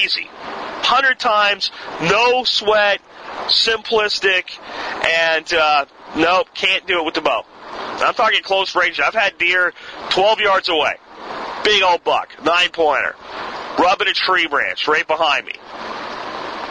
[0.02, 0.28] Easy.
[0.30, 1.72] Hundred times,
[2.02, 3.00] no sweat,
[3.46, 4.58] simplistic,
[5.04, 7.44] and uh, nope, can't do it with the bow.
[7.62, 9.00] I'm talking close range.
[9.00, 9.72] I've had deer
[10.10, 10.96] 12 yards away.
[11.64, 13.16] Big old buck, nine pointer,
[13.78, 15.54] rubbing a tree branch right behind me.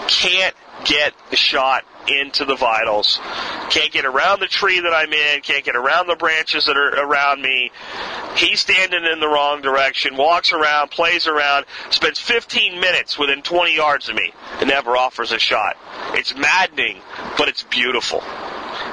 [0.07, 3.19] Can't get the shot into the vitals.
[3.69, 7.05] Can't get around the tree that I'm in, can't get around the branches that are
[7.05, 7.71] around me.
[8.35, 13.75] He's standing in the wrong direction, walks around, plays around, spends 15 minutes within 20
[13.75, 15.77] yards of me, and never offers a shot.
[16.13, 16.99] It's maddening,
[17.37, 18.23] but it's beautiful.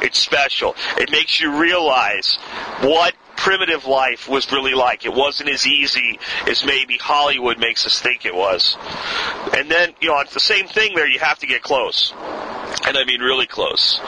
[0.03, 0.77] It's special.
[0.97, 2.37] It makes you realize
[2.83, 5.07] what primitive life was really like.
[5.07, 8.77] It wasn't as easy as maybe Hollywood makes us think it was.
[9.57, 11.09] And then, you know, it's the same thing there.
[11.09, 12.13] You have to get close.
[12.87, 13.99] And I mean really close.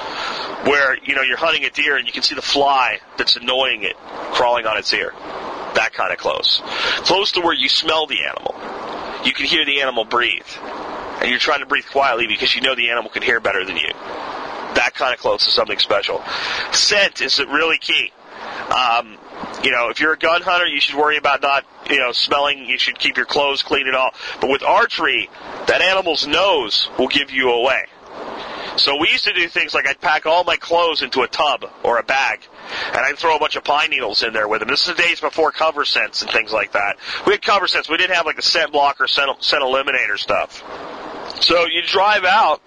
[0.64, 3.84] Where, you know, you're hunting a deer and you can see the fly that's annoying
[3.84, 3.96] it
[4.34, 5.12] crawling on its ear.
[5.76, 6.60] That kind of close.
[6.98, 8.54] Close to where you smell the animal.
[9.24, 10.46] You can hear the animal breathe.
[11.20, 13.78] And you're trying to breathe quietly because you know the animal can hear better than
[13.78, 13.88] you.
[14.74, 16.22] That kind of close is something special.
[16.72, 18.12] Scent is really key.
[18.72, 19.18] Um,
[19.64, 22.66] you know, if you're a gun hunter, you should worry about not, you know, smelling.
[22.66, 24.10] You should keep your clothes clean and all.
[24.40, 25.30] But with archery,
[25.66, 27.84] that animal's nose will give you away.
[28.76, 31.66] So we used to do things like I'd pack all my clothes into a tub
[31.82, 32.40] or a bag,
[32.86, 34.68] and I'd throw a bunch of pine needles in there with them.
[34.68, 36.96] This is the days before cover scents and things like that.
[37.26, 37.90] We had cover scents.
[37.90, 40.62] We didn't have like the scent blocker, scent, scent eliminator stuff.
[41.42, 42.62] So you drive out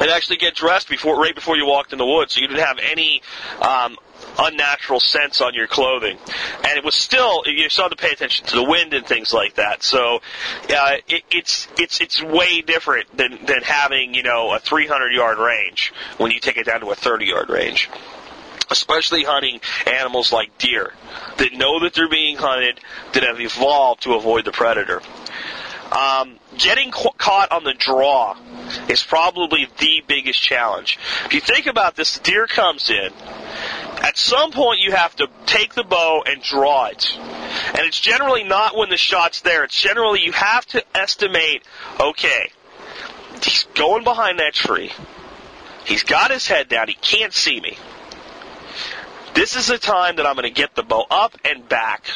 [0.00, 2.64] and actually get dressed before, right before you walked in the woods, so you didn't
[2.64, 3.22] have any
[3.62, 3.96] um,
[4.38, 6.18] unnatural scents on your clothing.
[6.64, 9.32] And it was still you still have to pay attention to the wind and things
[9.32, 9.82] like that.
[9.82, 10.20] So
[10.70, 15.38] uh, it, it's it's it's way different than than having you know a 300 yard
[15.38, 17.90] range when you take it down to a 30 yard range.
[18.70, 20.94] Especially hunting animals like deer
[21.36, 22.80] that know that they're being hunted,
[23.12, 25.02] that have evolved to avoid the predator.
[25.92, 28.36] Um, getting qu- caught on the draw
[28.88, 30.98] is probably the biggest challenge.
[31.26, 33.12] If you think about this, deer comes in.
[34.04, 37.16] At some point, you have to take the bow and draw it.
[37.16, 39.64] And it's generally not when the shot's there.
[39.64, 41.62] It's generally you have to estimate,
[41.98, 42.50] okay,
[43.42, 44.92] he's going behind that tree.
[45.86, 46.88] He's got his head down.
[46.88, 47.78] He can't see me.
[49.32, 52.06] This is the time that I'm going to get the bow up and back.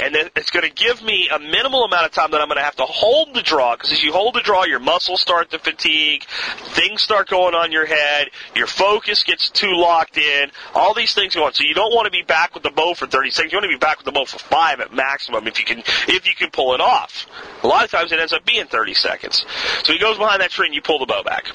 [0.00, 2.58] And it- it's going to give me a minimal amount of time that I'm going
[2.58, 5.50] to have to hold the draw because as you hold the draw, your muscles start
[5.50, 10.94] to fatigue, things start going on your head, your focus gets too locked in, all
[10.94, 11.52] these things go on.
[11.54, 13.52] So you don't want to be back with the bow for 30 seconds.
[13.52, 15.78] You want to be back with the bow for five at maximum if you can
[16.08, 17.26] if you can pull it off.
[17.62, 19.44] A lot of times it ends up being 30 seconds.
[19.84, 21.46] So he goes behind that tree and you pull the bow back.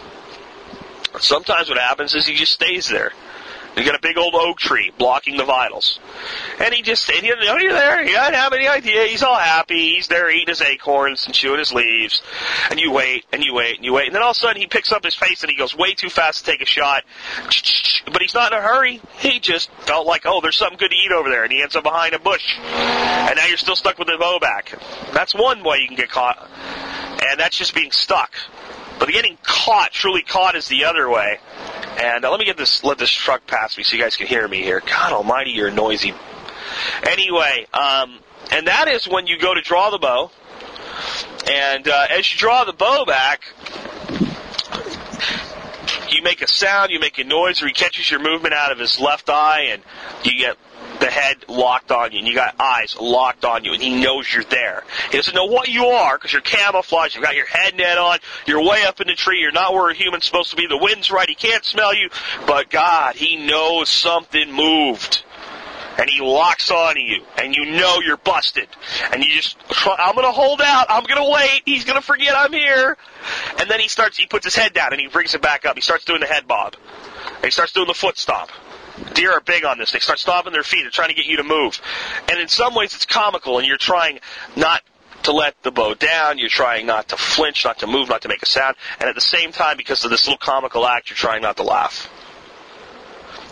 [1.20, 3.12] Sometimes what happens is he just stays there.
[3.78, 6.00] You got a big old oak tree blocking the vitals.
[6.60, 8.04] And he just stayed, he oh, didn't you're there.
[8.04, 9.06] He doesn't have any idea.
[9.06, 9.96] He's all happy.
[9.96, 12.24] He's there eating his acorns and chewing his leaves.
[12.72, 14.08] And you wait, and you wait, and you wait.
[14.08, 15.94] And then all of a sudden he picks up his pace and he goes way
[15.94, 17.04] too fast to take a shot.
[18.12, 19.00] But he's not in a hurry.
[19.20, 21.44] He just felt like, oh, there's something good to eat over there.
[21.44, 22.58] And he ends up behind a bush.
[22.58, 24.74] And now you're still stuck with the bow back.
[25.14, 26.50] That's one way you can get caught.
[27.30, 28.34] And that's just being stuck.
[29.00, 31.40] But getting caught, truly caught, is the other way.
[32.00, 34.28] And uh, let me get this, let this truck pass me so you guys can
[34.28, 34.82] hear me here.
[34.82, 36.14] God Almighty, you're noisy.
[37.04, 38.20] Anyway, um,
[38.52, 40.32] and that is when you go to draw the bow.
[41.50, 43.42] And uh, as you draw the bow back,
[46.10, 48.80] you make a sound, you make a noise, or he catches your movement out of
[48.80, 49.82] his left eye, and
[50.24, 50.58] you get
[51.00, 54.32] the head locked on you, and you got eyes locked on you, and he knows
[54.34, 54.84] you're there.
[55.12, 57.16] He doesn't know what you are because you're camouflaged.
[57.16, 58.20] You've got your head net on.
[58.46, 59.40] You're way up in the tree.
[59.40, 60.68] You're not where a human's supposed to be.
[60.68, 61.28] The wind's right.
[61.28, 62.10] He can't smell you,
[62.46, 65.24] but God, he knows something moved.
[66.00, 68.68] And he locks onto you, and you know you're busted.
[69.12, 69.58] And you just,
[69.98, 72.96] I'm gonna hold out, I'm gonna wait, he's gonna forget I'm here.
[73.60, 75.76] And then he starts, he puts his head down, and he brings it back up.
[75.76, 76.76] He starts doing the head bob.
[77.38, 78.52] And he starts doing the foot stomp.
[79.14, 79.92] Deer are big on this.
[79.92, 80.84] They start stomping their feet.
[80.84, 81.80] They're trying to get you to move.
[82.30, 84.20] And in some ways, it's comical, and you're trying
[84.56, 84.82] not
[85.24, 86.38] to let the bow down.
[86.38, 88.76] You're trying not to flinch, not to move, not to make a sound.
[89.00, 91.64] And at the same time, because of this little comical act, you're trying not to
[91.64, 92.10] laugh.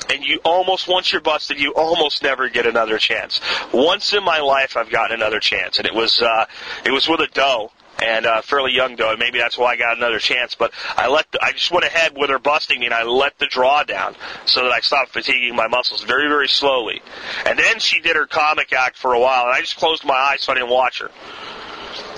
[0.10, 3.42] And you almost, once you're busted, you almost never get another chance.
[3.74, 6.46] Once in my life, I've gotten another chance, and it was uh,
[6.86, 7.72] it was with a doe
[8.02, 10.56] and a fairly young and maybe that's why I got another chance.
[10.56, 13.38] But I let the, I just went ahead with her busting me, and I let
[13.40, 14.16] the draw down
[14.46, 17.02] so that I stopped fatiguing my muscles very very slowly.
[17.46, 20.14] And then she did her comic act for a while, and I just closed my
[20.14, 21.12] eyes so I didn't watch her,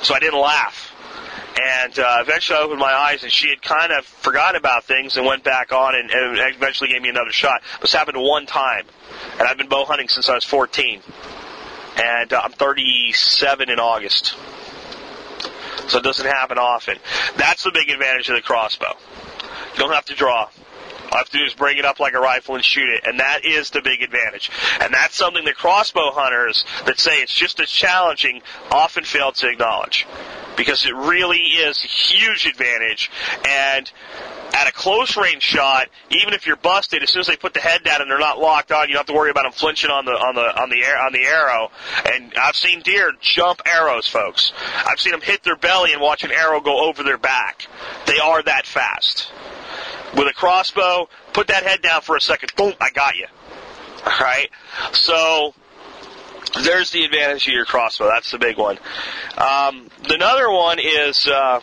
[0.04, 0.94] so I didn't laugh.
[1.60, 5.18] And uh, eventually I opened my eyes, and she had kind of forgotten about things
[5.18, 7.62] and went back on, and, and eventually gave me another shot.
[7.82, 8.86] This happened one time,
[9.40, 11.02] and I've been bow hunting since I was 14,
[11.98, 14.36] and uh, I'm 37 in August
[15.88, 16.98] so it doesn't happen often.
[17.38, 18.94] That's the big advantage of the crossbow.
[19.74, 20.50] You don't have to draw.
[21.08, 23.04] All I have to do is bring it up like a rifle and shoot it,
[23.06, 24.52] and that is the big advantage.
[24.82, 29.48] And that's something that crossbow hunters that say it's just as challenging often fail to
[29.48, 30.06] acknowledge.
[30.58, 33.10] Because it really is a huge advantage,
[33.48, 33.90] and
[34.58, 37.60] at a close range shot, even if you're busted, as soon as they put the
[37.60, 39.92] head down and they're not locked on, you don't have to worry about them flinching
[39.92, 41.70] on the on the on the air on the arrow.
[42.12, 44.54] And I've seen deer jump arrows, folks.
[44.86, 47.68] I've seen them hit their belly and watch an arrow go over their back.
[48.08, 49.32] They are that fast.
[50.16, 52.56] With a crossbow, put that head down for a second.
[52.56, 53.28] Boom, I got you.
[54.06, 54.50] All right.
[54.94, 55.54] So
[56.64, 58.08] there's the advantage of your crossbow.
[58.08, 58.80] That's the big one.
[59.38, 61.28] Um, another one is.
[61.28, 61.62] Uh,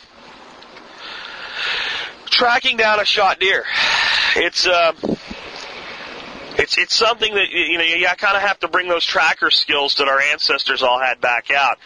[2.34, 3.64] tracking down a shot deer.
[4.36, 4.92] It's uh,
[6.58, 9.96] it's it's something that you know you kind of have to bring those tracker skills
[9.96, 11.78] that our ancestors all had back out.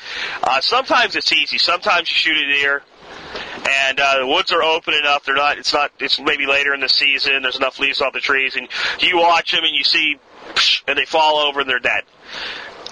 [0.42, 1.58] Uh, sometimes it's easy.
[1.58, 2.82] Sometimes you shoot a deer.
[3.68, 5.24] And uh, the woods are open enough.
[5.24, 5.58] They're not.
[5.58, 5.90] It's not.
[5.98, 7.42] It's maybe later in the season.
[7.42, 8.68] There's enough leaves off the trees, and
[9.00, 10.16] you watch them, and you see,
[10.86, 12.04] and they fall over, and they're dead.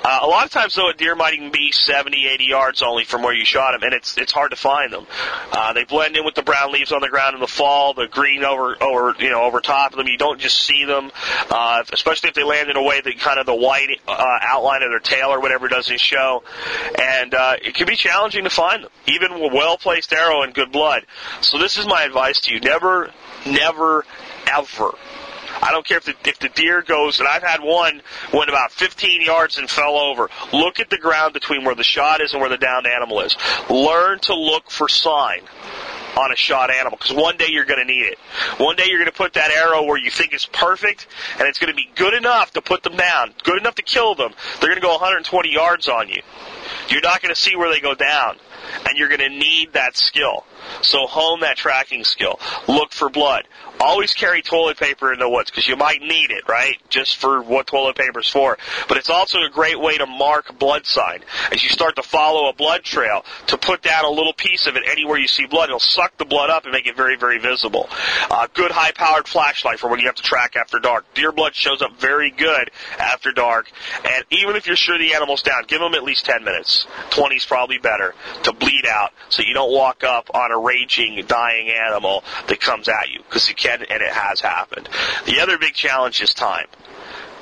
[0.09, 3.03] Uh, a lot of times, though, a deer might even be 70, 80 yards only
[3.03, 5.05] from where you shot them, and it's it's hard to find them.
[5.51, 8.07] Uh, they blend in with the brown leaves on the ground in the fall, the
[8.07, 10.07] green over over you know over top of them.
[10.07, 11.11] You don't just see them,
[11.51, 14.85] uh, especially if they land in a way that kind of the white uh, outline
[14.85, 16.45] of their tail or whatever doesn't show,
[17.03, 20.55] and uh, it can be challenging to find them, even with well placed arrow and
[20.55, 21.05] good blood.
[21.41, 23.11] So this is my advice to you: never,
[23.45, 24.05] never,
[24.47, 24.95] ever
[25.63, 28.03] I don't care if the, if the deer goes, and I've had one
[28.33, 30.31] went about 15 yards and fell over.
[30.53, 33.37] Look at the ground between where the shot is and where the downed animal is.
[33.71, 35.43] Learn to look for sign
[36.17, 38.19] on a shot animal because one day you're going to need it.
[38.59, 41.07] One day you're going to put that arrow where you think is perfect,
[41.39, 44.15] and it's going to be good enough to put them down, good enough to kill
[44.15, 44.33] them.
[44.61, 46.23] They're going to go 120 yards on you.
[46.89, 48.37] You're not going to see where they go down,
[48.87, 50.45] and you're going to need that skill.
[50.83, 52.39] So hone that tracking skill.
[52.69, 53.45] Look for blood.
[53.79, 56.77] Always carry toilet paper in the woods because you might need it, right?
[56.89, 58.57] Just for what toilet paper's for.
[58.89, 61.23] But it's also a great way to mark blood sign.
[61.53, 64.77] As you start to follow a blood trail, to put down a little piece of
[64.77, 67.39] it anywhere you see blood, it'll suck the blood up and make it very, very
[67.39, 67.89] visible.
[68.31, 71.05] Uh, good high-powered flashlight for when you have to track after dark.
[71.15, 73.71] Deer blood shows up very good after dark.
[74.05, 76.76] And even if you're sure the animal's down, give them at least 10 minutes.
[77.11, 81.25] 20 is probably better to bleed out so you don't walk up on a raging,
[81.27, 84.89] dying animal that comes at you because you can, and it has happened.
[85.27, 86.67] The other big challenge is time.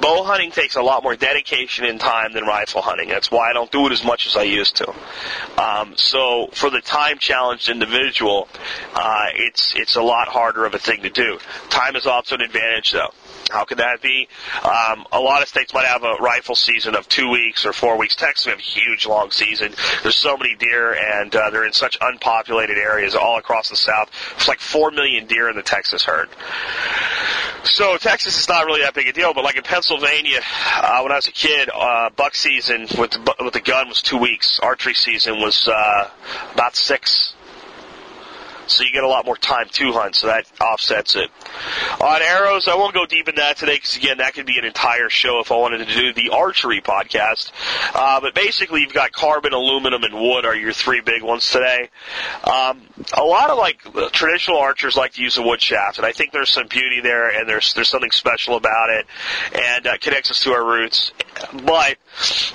[0.00, 3.08] Bow hunting takes a lot more dedication and time than rifle hunting.
[3.08, 4.92] That's why I don't do it as much as I used to.
[5.56, 8.48] Um, so for the time challenged individual,
[8.94, 11.38] uh, it's it's a lot harder of a thing to do.
[11.70, 13.12] Time is also an advantage though.
[13.50, 14.28] How could that be?
[14.62, 17.98] Um, a lot of states might have a rifle season of two weeks or four
[17.98, 18.16] weeks.
[18.16, 19.74] Texas, we have a huge long season.
[20.02, 24.10] There's so many deer, and uh, they're in such unpopulated areas all across the South.
[24.36, 26.28] It's like four million deer in the Texas herd.
[27.64, 30.40] So Texas is not really that big a deal, but like in Pennsylvania,
[30.76, 34.02] uh, when I was a kid, uh, buck season with the, with the gun was
[34.02, 34.60] two weeks.
[34.60, 36.10] Archery season was uh,
[36.52, 37.34] about six.
[38.66, 41.30] So you get a lot more time to hunt, so that offsets it.
[42.00, 44.64] On arrows, I won't go deep in that today because again, that could be an
[44.64, 47.52] entire show if I wanted to do the archery podcast.
[47.94, 51.88] Uh, but basically, you've got carbon, aluminum, and wood are your three big ones today.
[52.44, 56.12] Um, a lot of like traditional archers like to use a wood shaft, and I
[56.12, 59.06] think there's some beauty there, and there's there's something special about it,
[59.54, 61.12] and uh, connects us to our roots.
[61.64, 61.98] But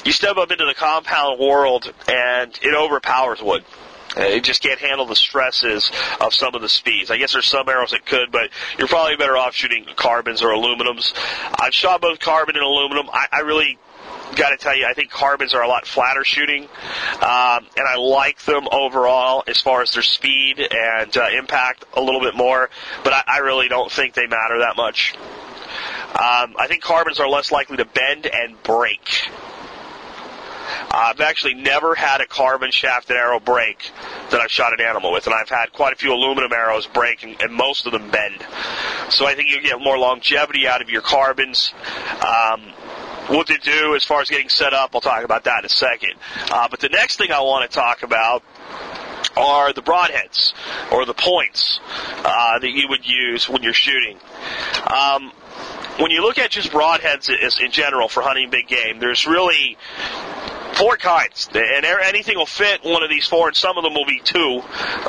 [0.06, 3.64] you step up into the compound world, and it overpowers wood.
[4.18, 7.12] Uh, It just can't handle the stresses of some of the speeds.
[7.12, 10.50] I guess there's some arrows that could, but you're probably better off shooting carbons or
[10.50, 11.14] aluminums.
[11.60, 13.10] I've shot both carbon and aluminum.
[13.12, 13.78] I, I really
[14.36, 17.96] got to tell you, I think carbons are a lot flatter shooting, um, and I
[17.98, 22.70] like them overall as far as their speed and uh, impact a little bit more.
[23.04, 25.16] But I, I really don't think they matter that much.
[26.10, 29.30] Um, I think carbons are less likely to bend and break.
[30.92, 33.92] I've actually never had a carbon shafted arrow break
[34.32, 37.24] that I've shot an animal with, and I've had quite a few aluminum arrows break,
[37.24, 38.44] and, and most of them bend.
[39.10, 41.74] So I think you get more longevity out of your carbons.
[42.26, 42.62] Um,
[43.28, 45.70] what to do as far as getting set up, I'll talk about that in a
[45.70, 46.14] second.
[46.50, 48.44] Uh, but the next thing I want to talk about
[49.38, 50.54] are the broadheads
[50.92, 51.80] or the points
[52.26, 54.18] uh, that you would use when you're shooting.
[54.88, 55.32] Um,
[56.00, 57.30] when you look at just broadheads
[57.60, 59.78] in general for hunting big game, there's really
[60.74, 64.06] four kinds, and anything will fit one of these four, and some of them will
[64.06, 64.62] be two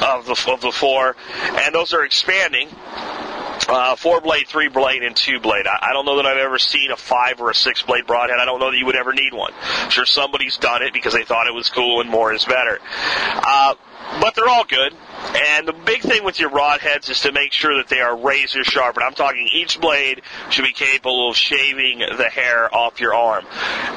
[0.03, 2.69] of the of the four, and those are expanding.
[3.69, 5.67] Uh, four blade, three blade, and two blade.
[5.67, 8.39] I, I don't know that I've ever seen a five or a six blade broadhead.
[8.41, 9.53] I don't know that you would ever need one.
[9.63, 12.81] I'm sure somebody's done it because they thought it was cool and more is better.
[12.83, 13.75] Uh,
[14.21, 14.93] but they're all good.
[15.37, 18.65] And the big thing with your broadheads is to make sure that they are razor
[18.65, 18.97] sharp.
[18.97, 23.45] And I'm talking each blade should be capable of shaving the hair off your arm.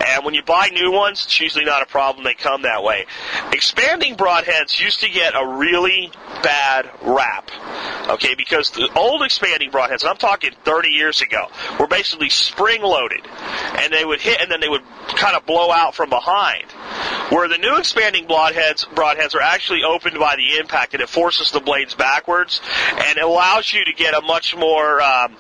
[0.06, 2.24] And when you buy new ones, it's usually not a problem.
[2.24, 3.06] They come that way.
[3.52, 6.12] Expanding broadheads used to get a really
[6.44, 7.50] bad rap.
[8.10, 11.48] Okay, because the old expanding broadheads, and I'm talking 30 years ago,
[11.80, 13.26] were basically spring loaded.
[13.78, 16.66] And they would hit and then they would kind of blow out from behind.
[17.30, 21.62] Where the new expanding broadheads, broadheads are actually opened by the impact and it the
[21.62, 22.62] blades backwards
[22.98, 25.36] and allows you to get a much more, um,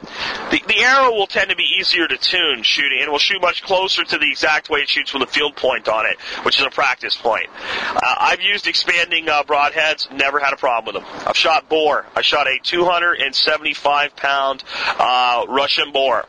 [0.49, 3.63] the, the arrow will tend to be easier to tune shooting and will shoot much
[3.63, 6.65] closer to the exact way it shoots with a field point on it, which is
[6.65, 7.47] a practice point.
[7.95, 11.27] Uh, I've used expanding uh, broadheads, never had a problem with them.
[11.27, 12.05] I've shot boar.
[12.15, 14.63] I shot a 275 pound
[14.97, 16.25] uh, Russian boar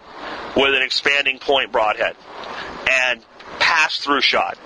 [0.56, 2.16] with an expanding point broadhead
[2.90, 3.24] and
[3.58, 4.58] pass through shot.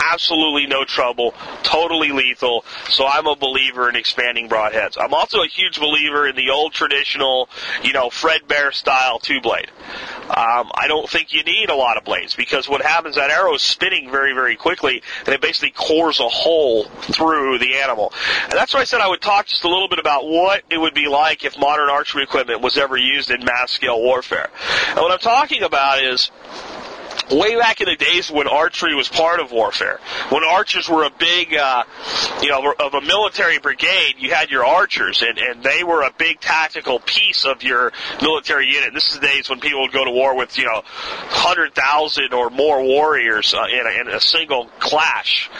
[0.00, 2.64] Absolutely no trouble, totally lethal.
[2.90, 4.96] So I'm a believer in expanding broadheads.
[4.98, 7.48] I'm also a huge believer in the old traditional,
[7.82, 9.70] you know, Fred Bear style two blade.
[10.28, 13.54] Um, I don't think you need a lot of blades because what happens, that arrow
[13.54, 18.12] is spinning very, very quickly and it basically cores a hole through the animal.
[18.44, 20.78] And that's why I said I would talk just a little bit about what it
[20.78, 24.50] would be like if modern archery equipment was ever used in mass scale warfare.
[24.88, 26.30] And what I'm talking about is
[27.30, 30.00] way back in the days when archery was part of warfare,
[30.30, 31.84] when archers were a big, uh,
[32.42, 36.12] you know, of a military brigade, you had your archers, and, and they were a
[36.16, 38.94] big tactical piece of your military unit.
[38.94, 42.50] This is the days when people would go to war with, you know, 100,000 or
[42.50, 45.50] more warriors uh, in, a, in a single clash.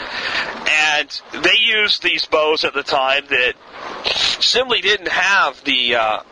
[0.90, 3.54] And they used these bows at the time that
[4.40, 6.22] simply didn't have the, uh,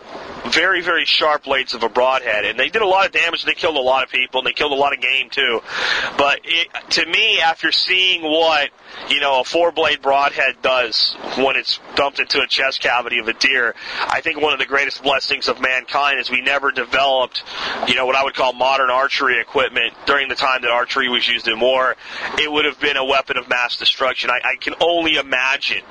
[0.56, 3.44] very, very sharp blades of a broadhead, and they did a lot of damage.
[3.44, 5.60] They killed a lot of people, and they killed a lot of game too.
[6.16, 8.70] But it, to me, after seeing what
[9.10, 13.28] you know a four blade broadhead does when it's dumped into a chest cavity of
[13.28, 17.44] a deer, I think one of the greatest blessings of mankind is we never developed,
[17.86, 21.28] you know, what I would call modern archery equipment during the time that archery was
[21.28, 21.96] used in war.
[22.38, 24.30] It would have been a weapon of mass destruction.
[24.30, 25.82] I, I can only imagine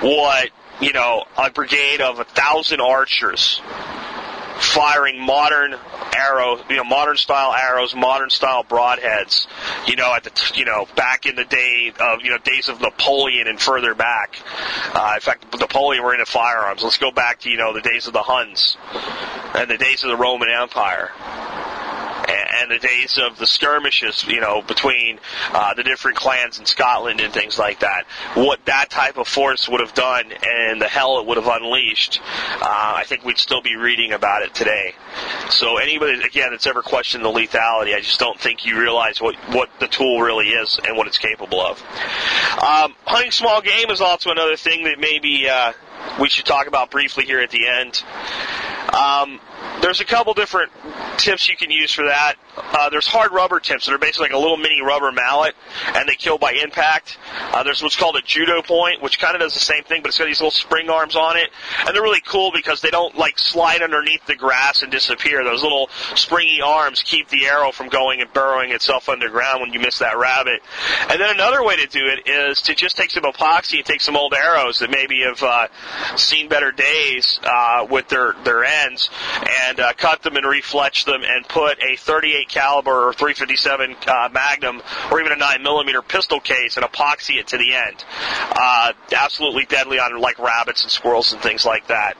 [0.00, 0.50] what
[0.80, 3.60] you know a brigade of a thousand archers
[4.60, 5.74] firing modern
[6.14, 9.46] arrows, you know, modern style arrows, modern style broadheads,
[9.86, 12.80] you know, at the, you know, back in the day of, you know, days of
[12.80, 14.36] Napoleon and further back.
[14.94, 16.82] Uh, in fact, Napoleon were into firearms.
[16.82, 18.76] Let's go back to, you know, the days of the Huns
[19.54, 21.10] and the days of the Roman Empire
[22.50, 25.18] and the days of the skirmishes, you know, between
[25.52, 28.06] uh, the different clans in Scotland and things like that.
[28.34, 32.20] What that type of force would have done and the hell it would have unleashed,
[32.22, 34.94] uh, I think we'd still be reading about it today.
[35.50, 39.36] So anybody, again, that's ever questioned the lethality, I just don't think you realize what,
[39.52, 41.80] what the tool really is and what it's capable of.
[42.62, 45.72] Um, hunting small game is also another thing that maybe uh,
[46.20, 48.02] we should talk about briefly here at the end.
[48.92, 49.40] Um,
[49.82, 50.72] there's a couple different
[51.16, 52.36] tips you can use for that.
[52.56, 55.54] Uh, there's hard rubber tips that are basically like a little mini rubber mallet,
[55.94, 57.18] and they kill by impact.
[57.52, 60.08] Uh, there's what's called a judo point, which kind of does the same thing, but
[60.08, 61.50] it's got these little spring arms on it,
[61.86, 65.44] and they're really cool because they don't like slide underneath the grass and disappear.
[65.44, 69.80] Those little springy arms keep the arrow from going and burrowing itself underground when you
[69.80, 70.62] miss that rabbit.
[71.08, 74.00] And then another way to do it is to just take some epoxy and take
[74.00, 75.68] some old arrows that maybe have uh,
[76.16, 79.10] seen better days uh, with their their ends,
[79.50, 84.28] and uh, cut them and refletch them and put a 38 caliber or 357 uh,
[84.32, 88.04] Magnum or even a 9 millimeter pistol case and epoxy it to the end.
[88.52, 92.16] Uh, absolutely deadly on like rabbits and squirrels and things like that.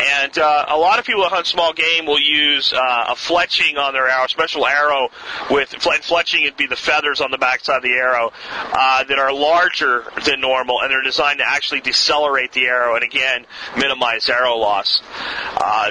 [0.00, 3.76] And uh, a lot of people that hunt small game will use uh, a fletching
[3.76, 5.08] on their arrow, special arrow
[5.50, 6.42] with fletching.
[6.42, 10.40] It'd be the feathers on the backside of the arrow uh, that are larger than
[10.40, 13.46] normal, and they're designed to actually decelerate the arrow and again
[13.76, 15.02] minimize arrow loss.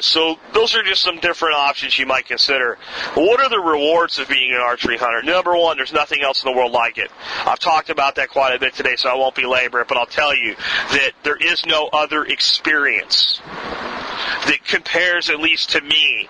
[0.01, 2.77] So those are just some different options you might consider.
[3.15, 5.23] What are the rewards of being an archery hunter?
[5.23, 7.11] Number one, there's nothing else in the world like it.
[7.45, 10.05] I've talked about that quite a bit today, so I won't belabor it, but I'll
[10.05, 16.29] tell you that there is no other experience that compares, at least to me,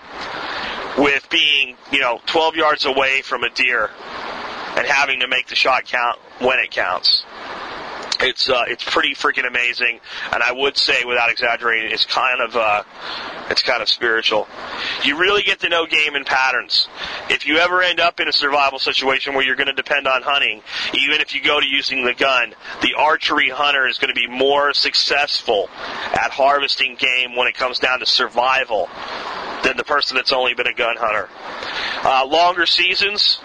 [0.98, 3.90] with being, you know, 12 yards away from a deer
[4.78, 7.26] and having to make the shot count when it counts.
[8.22, 10.00] It's uh, it's pretty freaking amazing,
[10.32, 12.84] and I would say, without exaggerating, it's kind of uh,
[13.50, 14.48] it's kind of spiritual.
[15.04, 16.88] You really get to know game and patterns.
[17.30, 20.22] If you ever end up in a survival situation where you're going to depend on
[20.22, 20.62] hunting,
[20.94, 24.28] even if you go to using the gun, the archery hunter is going to be
[24.28, 25.70] more successful
[26.14, 28.88] at harvesting game when it comes down to survival
[29.64, 31.30] than the person that's only been a gun hunter.
[32.04, 33.40] Uh, longer seasons,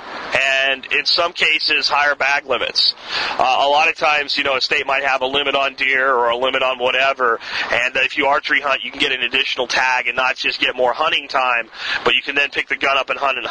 [0.76, 2.94] and in some cases, higher bag limits.
[3.30, 6.12] Uh, a lot of times, you know, a state might have a limit on deer
[6.12, 9.66] or a limit on whatever, and if you archery hunt, you can get an additional
[9.66, 11.68] tag and not just get more hunting time,
[12.04, 13.44] but you can then pick the gun up and hunt in,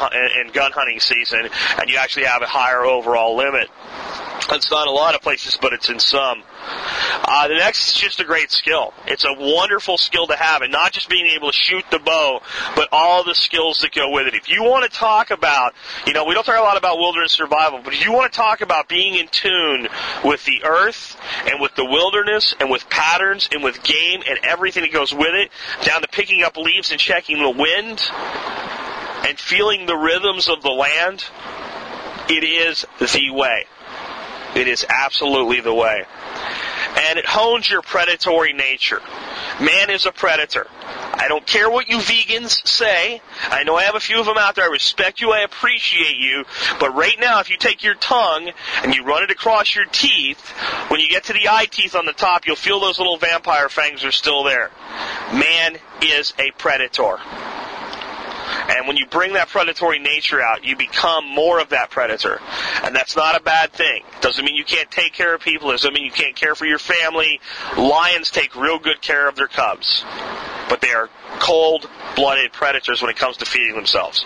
[0.45, 1.49] in gun hunting season,
[1.79, 3.69] and you actually have a higher overall limit.
[4.51, 6.43] It's not a lot of places, but it's in some.
[7.27, 8.93] Uh, the next is just a great skill.
[9.07, 12.41] It's a wonderful skill to have, and not just being able to shoot the bow,
[12.75, 14.35] but all the skills that go with it.
[14.35, 15.73] If you want to talk about,
[16.05, 18.37] you know, we don't talk a lot about wilderness survival, but if you want to
[18.37, 19.87] talk about being in tune
[20.23, 21.19] with the earth
[21.49, 25.33] and with the wilderness and with patterns and with game and everything that goes with
[25.33, 25.49] it,
[25.83, 28.01] down to picking up leaves and checking the wind
[29.27, 31.23] and feeling the rhythms of the land,
[32.29, 33.65] it is the way.
[34.55, 36.05] It is absolutely the way.
[36.97, 39.01] And it hones your predatory nature.
[39.59, 40.67] Man is a predator.
[40.71, 43.21] I don't care what you vegans say.
[43.49, 44.65] I know I have a few of them out there.
[44.65, 45.31] I respect you.
[45.31, 46.45] I appreciate you.
[46.79, 48.51] But right now, if you take your tongue
[48.83, 50.49] and you run it across your teeth,
[50.89, 53.69] when you get to the eye teeth on the top, you'll feel those little vampire
[53.69, 54.71] fangs are still there.
[55.33, 57.17] Man is a predator.
[58.69, 62.39] And when you bring that predatory nature out, you become more of that predator.
[62.83, 64.03] And that's not a bad thing.
[64.21, 65.71] Doesn't mean you can't take care of people.
[65.71, 67.39] Doesn't mean you can't care for your family.
[67.77, 70.03] Lions take real good care of their cubs.
[70.69, 74.23] But they are cold-blooded predators when it comes to feeding themselves.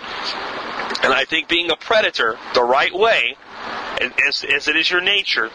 [1.03, 3.35] And I think being a predator the right way,
[4.27, 5.49] as, as it is your nature,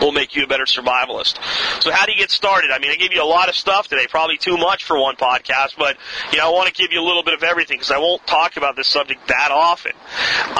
[0.00, 1.38] will make you a better survivalist.
[1.82, 2.70] So how do you get started?
[2.70, 5.16] I mean, I gave you a lot of stuff today, probably too much for one
[5.16, 5.96] podcast, but
[6.32, 8.26] you know, I want to give you a little bit of everything because I won't
[8.26, 9.92] talk about this subject that often.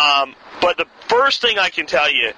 [0.00, 2.32] Um, But the first thing I can tell you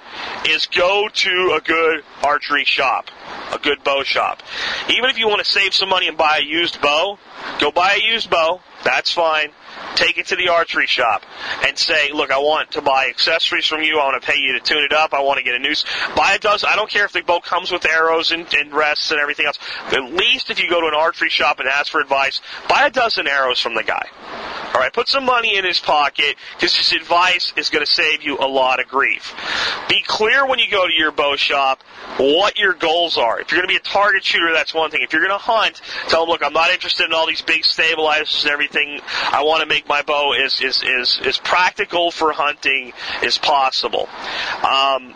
[0.48, 3.10] is go to a good archery shop,
[3.52, 4.42] a good bow shop.
[4.88, 7.18] Even if you want to save some money and buy a used bow,
[7.58, 8.60] go buy a used bow.
[8.84, 9.50] That's fine
[9.94, 11.22] take it to the archery shop
[11.66, 13.98] and say, look, I want to buy accessories from you.
[13.98, 15.12] I want to pay you to tune it up.
[15.12, 15.84] I want to get a noose.
[16.16, 16.68] Buy a dozen.
[16.70, 19.58] I don't care if the bow comes with arrows and, and rests and everything else.
[19.92, 22.90] At least if you go to an archery shop and ask for advice, buy a
[22.90, 24.08] dozen arrows from the guy.
[24.74, 28.11] All right, put some money in his pocket because his advice is going to save
[28.20, 29.34] you a lot of grief.
[29.88, 31.82] Be clear when you go to your bow shop
[32.18, 33.40] what your goals are.
[33.40, 35.00] If you're going to be a target shooter, that's one thing.
[35.02, 37.64] If you're going to hunt, tell them, look, I'm not interested in all these big
[37.64, 39.00] stabilizers and everything.
[39.30, 42.92] I want to make my bow as, as, as, as practical for hunting
[43.22, 44.08] as possible.
[44.62, 45.14] Um,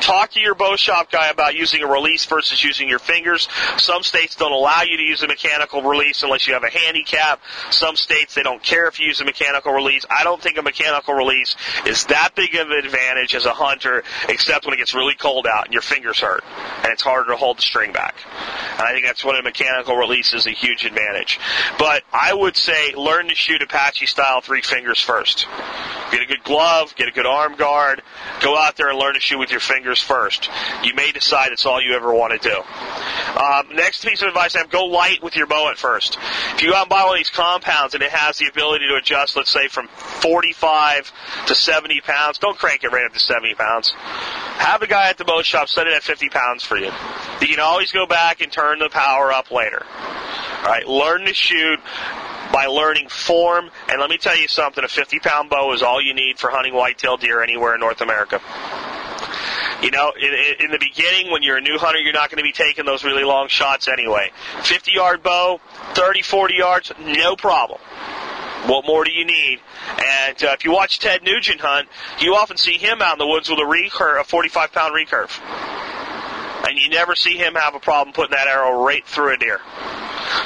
[0.00, 3.48] talk to your bow shop guy about using a release versus using your fingers.
[3.76, 7.40] Some states don't allow you to use a mechanical release unless you have a handicap.
[7.70, 10.04] Some states they don't care if you use a mechanical release.
[10.08, 11.56] I don't think a mechanical release
[11.86, 15.46] is that big of an advantage as a hunter, except when it gets really cold
[15.46, 16.44] out and your fingers hurt
[16.84, 18.14] and it's harder to hold the string back.
[18.72, 21.40] And I think that's when a mechanical release is a huge advantage.
[21.78, 25.46] But I would say learn to shoot Apache style three fingers first.
[26.12, 28.02] Get a good glove, get a good arm guard,
[28.40, 30.50] go out there and learn to shoot with your fingers first.
[30.82, 32.56] You may decide it's all you ever want to do.
[33.40, 36.18] Um, next piece of advice I have, go light with your bow at first.
[36.54, 38.86] If you go out and buy one of these compounds and it has the ability
[38.88, 41.12] to adjust, let's say from 45
[41.46, 43.92] to 70 pounds, don't crank it right up to 70 pounds.
[43.96, 46.90] Have a guy at the bow shop set it at 50 pounds for you.
[47.40, 49.84] You can always go back and turn the power up later.
[49.84, 51.80] All right, learn to shoot
[52.52, 53.70] by learning form.
[53.88, 56.50] And let me tell you something, a 50 pound bow is all you need for
[56.50, 58.40] hunting whitetail deer anywhere in North America.
[59.82, 62.42] You know, in, in the beginning, when you're a new hunter, you're not going to
[62.42, 64.30] be taking those really long shots anyway.
[64.62, 65.60] 50 yard bow,
[65.94, 67.80] 30, 40 yards, no problem.
[68.66, 69.60] What more do you need?
[70.02, 73.26] And uh, if you watch Ted Nugent hunt, you often see him out in the
[73.26, 75.30] woods with a recurve, a 45 pound recurve.
[76.68, 79.60] And you never see him have a problem putting that arrow right through a deer.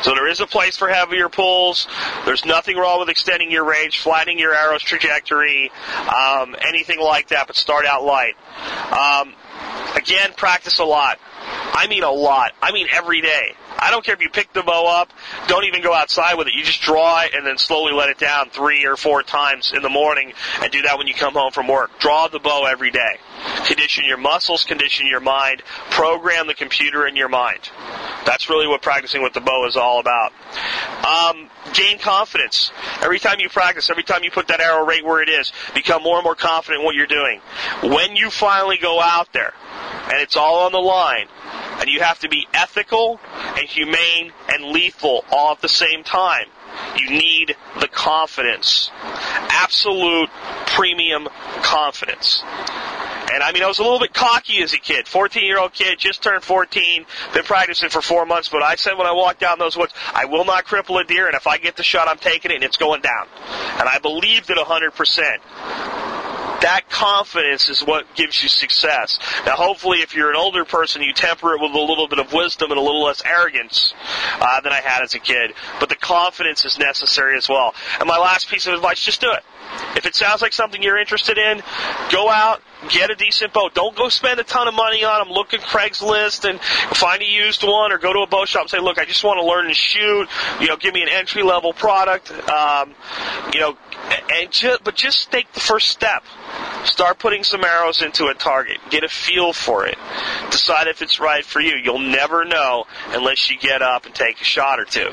[0.02, 1.86] So there is a place for heavier pulls.
[2.24, 7.46] There's nothing wrong with extending your range, flattening your arrow's trajectory, um, anything like that,
[7.46, 8.34] but start out light.
[8.92, 9.34] Um,
[9.96, 11.18] again, practice a lot.
[11.72, 12.52] I mean a lot.
[12.62, 13.54] I mean every day.
[13.78, 15.12] I don't care if you pick the bow up,
[15.46, 16.54] don't even go outside with it.
[16.54, 19.82] You just draw it and then slowly let it down three or four times in
[19.82, 21.98] the morning and do that when you come home from work.
[21.98, 23.18] Draw the bow every day.
[23.66, 27.70] Condition your muscles, condition your mind, program the computer in your mind.
[28.26, 30.32] That's really what practicing with the bow is all about.
[31.06, 32.70] Um, gain confidence.
[33.02, 36.02] Every time you practice, every time you put that arrow right where it is, become
[36.02, 37.40] more and more confident in what you're doing.
[37.82, 39.54] When you finally go out there,
[40.04, 41.28] and it's all on the line,
[41.80, 43.20] and you have to be ethical
[43.56, 46.46] and humane and lethal all at the same time.
[46.96, 48.90] You need the confidence.
[48.92, 50.30] Absolute
[50.66, 51.28] premium
[51.62, 52.42] confidence.
[53.32, 55.06] And I mean, I was a little bit cocky as a kid.
[55.06, 58.98] 14 year old kid, just turned 14, been practicing for four months, but I said
[58.98, 61.58] when I walked down those woods, I will not cripple a deer, and if I
[61.58, 63.28] get the shot, I'm taking it, and it's going down.
[63.78, 65.99] And I believed it 100%
[66.61, 69.18] that confidence is what gives you success.
[69.46, 72.32] Now, hopefully, if you're an older person, you temper it with a little bit of
[72.32, 73.94] wisdom and a little less arrogance
[74.40, 75.54] uh, than I had as a kid.
[75.78, 77.74] But the confidence is necessary as well.
[77.98, 79.42] And my last piece of advice: just do it.
[79.96, 81.62] If it sounds like something you're interested in,
[82.11, 83.74] go out, get a decent boat.
[83.74, 85.32] Don't go spend a ton of money on them.
[85.32, 86.61] Look at Craigslist and
[86.96, 89.22] find a used one, or go to a boat shop and say, "Look, I just
[89.22, 90.28] want to learn to shoot.
[90.61, 92.30] You know, give me an entry level product.
[92.30, 92.94] Um,
[93.52, 93.76] you know,
[94.32, 96.24] and but just take the first step.
[96.84, 98.78] Start putting some arrows into a target.
[98.88, 99.98] Get a feel for it.
[100.51, 101.76] Decide if it's right for you.
[101.82, 105.11] You'll never know unless you get up and take a shot or two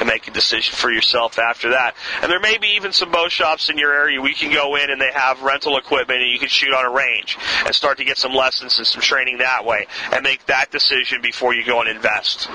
[0.00, 1.94] and make a decision for yourself after that.
[2.22, 4.90] And there may be even some bow shops in your area we can go in
[4.90, 8.04] and they have rental equipment and you can shoot on a range and start to
[8.04, 11.80] get some lessons and some training that way and make that decision before you go
[11.80, 12.48] and invest.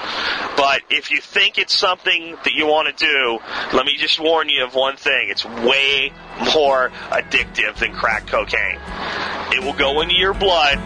[0.56, 3.40] But if you think it's something that you want to do,
[3.76, 5.30] let me just warn you of one thing.
[5.30, 6.12] It's way
[6.54, 8.80] more addictive than crack cocaine.
[9.58, 10.78] It will go into your blood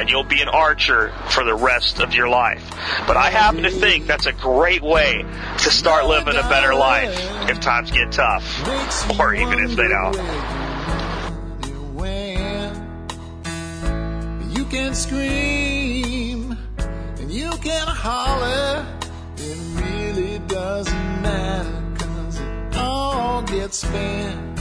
[0.00, 2.64] and you'll be an archer for the rest of your life.
[3.06, 5.22] But I happen to think that's a great way
[5.58, 7.14] to start living a better life
[7.50, 10.16] if times get tough, or even if they don't.
[14.56, 16.56] You can scream
[17.18, 18.86] and you can holler.
[19.36, 24.59] It really doesn't matter cause it all gets spent